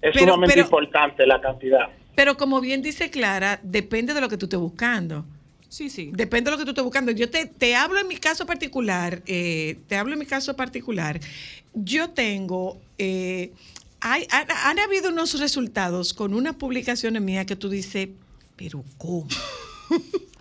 [0.02, 1.88] Es Pero- sumamente pero- importante la cantidad.
[2.14, 5.24] Pero como bien dice Clara, depende de lo que tú estés buscando.
[5.74, 6.12] Sí, sí.
[6.14, 7.10] Depende de lo que tú estés buscando.
[7.10, 11.18] Yo te, te hablo en mi caso particular, eh, te hablo en mi caso particular.
[11.74, 13.50] Yo tengo, eh,
[13.98, 18.08] hay, han, han habido unos resultados con unas publicaciones mías que tú dices,
[18.54, 19.26] pero ¿cómo?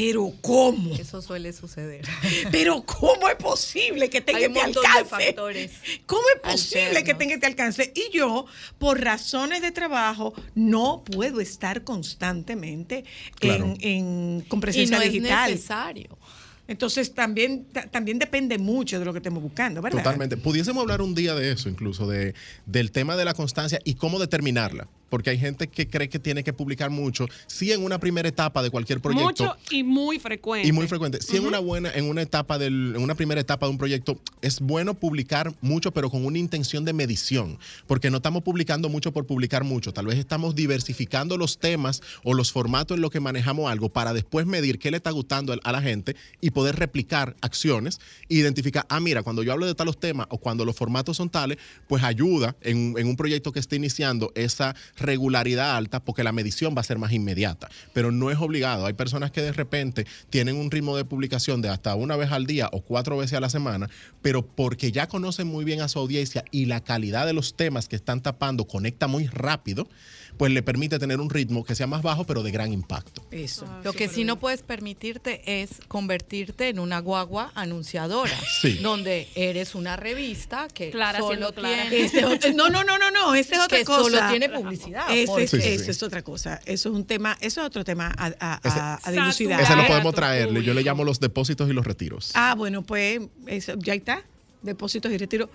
[0.00, 0.94] pero ¿cómo?
[0.96, 2.06] Eso suele suceder.
[2.50, 5.26] Pero ¿cómo es posible que tenga este montón de alcance?
[5.26, 5.70] factores
[6.06, 7.92] ¿Cómo es posible que tenga este alcance?
[7.94, 8.46] Y yo,
[8.78, 13.04] por razones de trabajo, no puedo estar constantemente
[13.38, 13.64] Claro.
[13.64, 15.50] en, en- con Y presencia no es digital.
[15.50, 16.18] necesario.
[16.66, 19.98] Entonces también, ta- también depende mucho de lo que estemos buscando, ¿verdad?
[19.98, 20.36] Totalmente.
[20.36, 24.18] Pudiésemos hablar un día de eso, incluso, de, del tema de la constancia y cómo
[24.18, 24.86] determinarla.
[25.10, 28.62] Porque hay gente que cree que tiene que publicar mucho, sí en una primera etapa
[28.62, 29.44] de cualquier proyecto.
[29.44, 30.66] Mucho y muy frecuente.
[30.66, 31.20] Y muy frecuente.
[31.20, 34.18] Si en una buena, en una etapa del, en una primera etapa de un proyecto,
[34.40, 37.58] es bueno publicar mucho, pero con una intención de medición.
[37.86, 39.92] Porque no estamos publicando mucho por publicar mucho.
[39.92, 44.12] Tal vez estamos diversificando los temas o los formatos en los que manejamos algo para
[44.12, 48.86] después medir qué le está gustando a la gente y poder replicar acciones, e identificar,
[48.88, 51.58] ah, mira, cuando yo hablo de talos temas o cuando los formatos son tales,
[51.88, 56.74] pues ayuda en, en un proyecto que esté iniciando esa regularidad alta porque la medición
[56.76, 57.68] va a ser más inmediata.
[57.92, 58.86] Pero no es obligado.
[58.86, 62.46] Hay personas que de repente tienen un ritmo de publicación de hasta una vez al
[62.46, 63.88] día o cuatro veces a la semana,
[64.22, 67.88] pero porque ya conocen muy bien a su audiencia y la calidad de los temas
[67.88, 69.88] que están tapando conecta muy rápido,
[70.40, 73.22] pues le permite tener un ritmo que sea más bajo pero de gran impacto.
[73.30, 73.66] Eso.
[73.84, 78.78] Lo que sí no puedes permitirte es convertirte en una guagua anunciadora, Sí.
[78.82, 83.10] donde eres una revista que Clara solo tiene Ese es otro- no, no, no, no,
[83.10, 84.00] no, esa es otra que cosa.
[84.00, 85.04] solo tiene publicidad.
[85.26, 86.58] Porque- es, otra cosa.
[86.64, 89.60] Eso es un tema, eso es otro tema a, a- a- a Ese- dilucidar.
[89.60, 90.62] Ese lo podemos traerle.
[90.62, 92.30] Yo le llamo los depósitos y los retiros.
[92.32, 94.22] Ah, bueno, pues eso, ya está.
[94.62, 95.50] Depósitos y retiro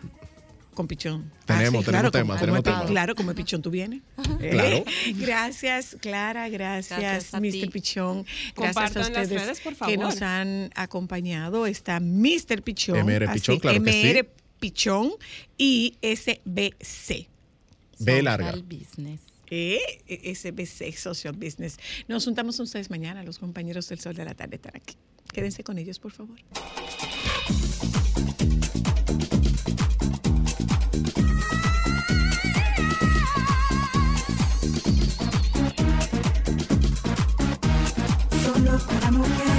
[0.75, 1.31] con pichón.
[1.45, 2.85] Tenemos, Ah, tenemos claro, tema, como- tenemos tema.
[2.85, 4.01] Claro, como el pichón tú vienes.
[4.39, 4.83] Claro.
[5.15, 7.71] Gracias, Clara, gracias, Gracias a Mr.
[7.71, 8.23] Pichón.
[8.23, 9.97] Gracias Compartan a las ustedes redes, por que favor.
[9.97, 11.65] nos han acompañado.
[11.65, 12.61] Está Mr.
[12.63, 12.99] Pichón.
[12.99, 14.01] MR Pichón, así, claro que sí.
[14.07, 14.29] MR
[14.59, 15.11] Pichón
[15.57, 17.27] y SBC.
[17.99, 18.51] B larga.
[18.51, 19.21] Social business.
[19.49, 19.79] Eh,
[20.35, 21.77] SBC, Social Business.
[22.07, 24.95] Nos juntamos ustedes mañana, los compañeros del Sol de la Tarde están aquí.
[25.31, 26.37] Quédense con ellos, por favor.
[39.15, 39.54] you